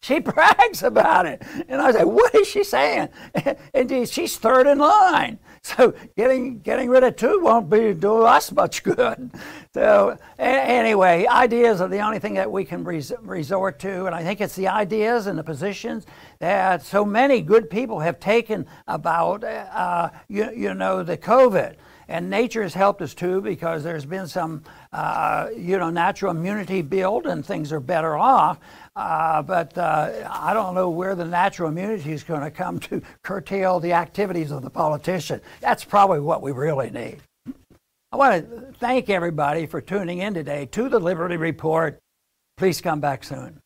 She 0.00 0.18
brags 0.20 0.82
about 0.82 1.26
it. 1.26 1.42
And 1.68 1.80
I 1.80 1.92
say, 1.92 2.04
what 2.04 2.34
is 2.34 2.48
she 2.48 2.64
saying? 2.64 3.08
And 3.74 4.08
she's 4.08 4.36
third 4.36 4.66
in 4.66 4.78
line. 4.78 5.38
So 5.66 5.94
getting 6.16 6.60
getting 6.60 6.88
rid 6.88 7.02
of 7.02 7.16
two 7.16 7.40
won't 7.42 7.68
be 7.68 7.92
do 7.92 8.22
us 8.22 8.52
much 8.52 8.84
good. 8.84 9.32
So 9.74 10.16
anyway, 10.38 11.26
ideas 11.26 11.80
are 11.80 11.88
the 11.88 11.98
only 11.98 12.20
thing 12.20 12.34
that 12.34 12.50
we 12.50 12.64
can 12.64 12.84
res- 12.84 13.12
resort 13.20 13.80
to, 13.80 14.06
and 14.06 14.14
I 14.14 14.22
think 14.22 14.40
it's 14.40 14.54
the 14.54 14.68
ideas 14.68 15.26
and 15.26 15.36
the 15.36 15.42
positions 15.42 16.06
that 16.38 16.84
so 16.84 17.04
many 17.04 17.40
good 17.40 17.68
people 17.68 17.98
have 17.98 18.20
taken 18.20 18.64
about 18.86 19.42
uh, 19.42 20.10
you, 20.28 20.52
you 20.54 20.72
know 20.72 21.02
the 21.02 21.18
COVID. 21.18 21.74
And 22.08 22.30
nature 22.30 22.62
has 22.62 22.72
helped 22.72 23.02
us 23.02 23.14
too 23.14 23.40
because 23.40 23.82
there's 23.82 24.06
been 24.06 24.28
some, 24.28 24.62
uh, 24.92 25.48
you 25.56 25.76
know, 25.76 25.90
natural 25.90 26.30
immunity 26.30 26.80
build 26.80 27.26
and 27.26 27.44
things 27.44 27.72
are 27.72 27.80
better 27.80 28.16
off. 28.16 28.60
Uh, 28.96 29.42
but 29.42 29.76
uh, 29.76 30.26
I 30.30 30.54
don't 30.54 30.74
know 30.74 30.88
where 30.88 31.14
the 31.14 31.26
natural 31.26 31.68
immunity 31.68 32.12
is 32.12 32.24
going 32.24 32.40
to 32.40 32.50
come 32.50 32.78
to 32.80 33.02
curtail 33.22 33.78
the 33.78 33.92
activities 33.92 34.50
of 34.50 34.62
the 34.62 34.70
politician. 34.70 35.42
That's 35.60 35.84
probably 35.84 36.20
what 36.20 36.40
we 36.40 36.52
really 36.52 36.90
need. 36.90 37.18
I 38.10 38.16
want 38.16 38.50
to 38.50 38.72
thank 38.78 39.10
everybody 39.10 39.66
for 39.66 39.82
tuning 39.82 40.18
in 40.18 40.32
today 40.32 40.64
to 40.72 40.88
the 40.88 40.98
Liberty 40.98 41.36
Report. 41.36 41.98
Please 42.56 42.80
come 42.80 43.00
back 43.00 43.22
soon. 43.22 43.60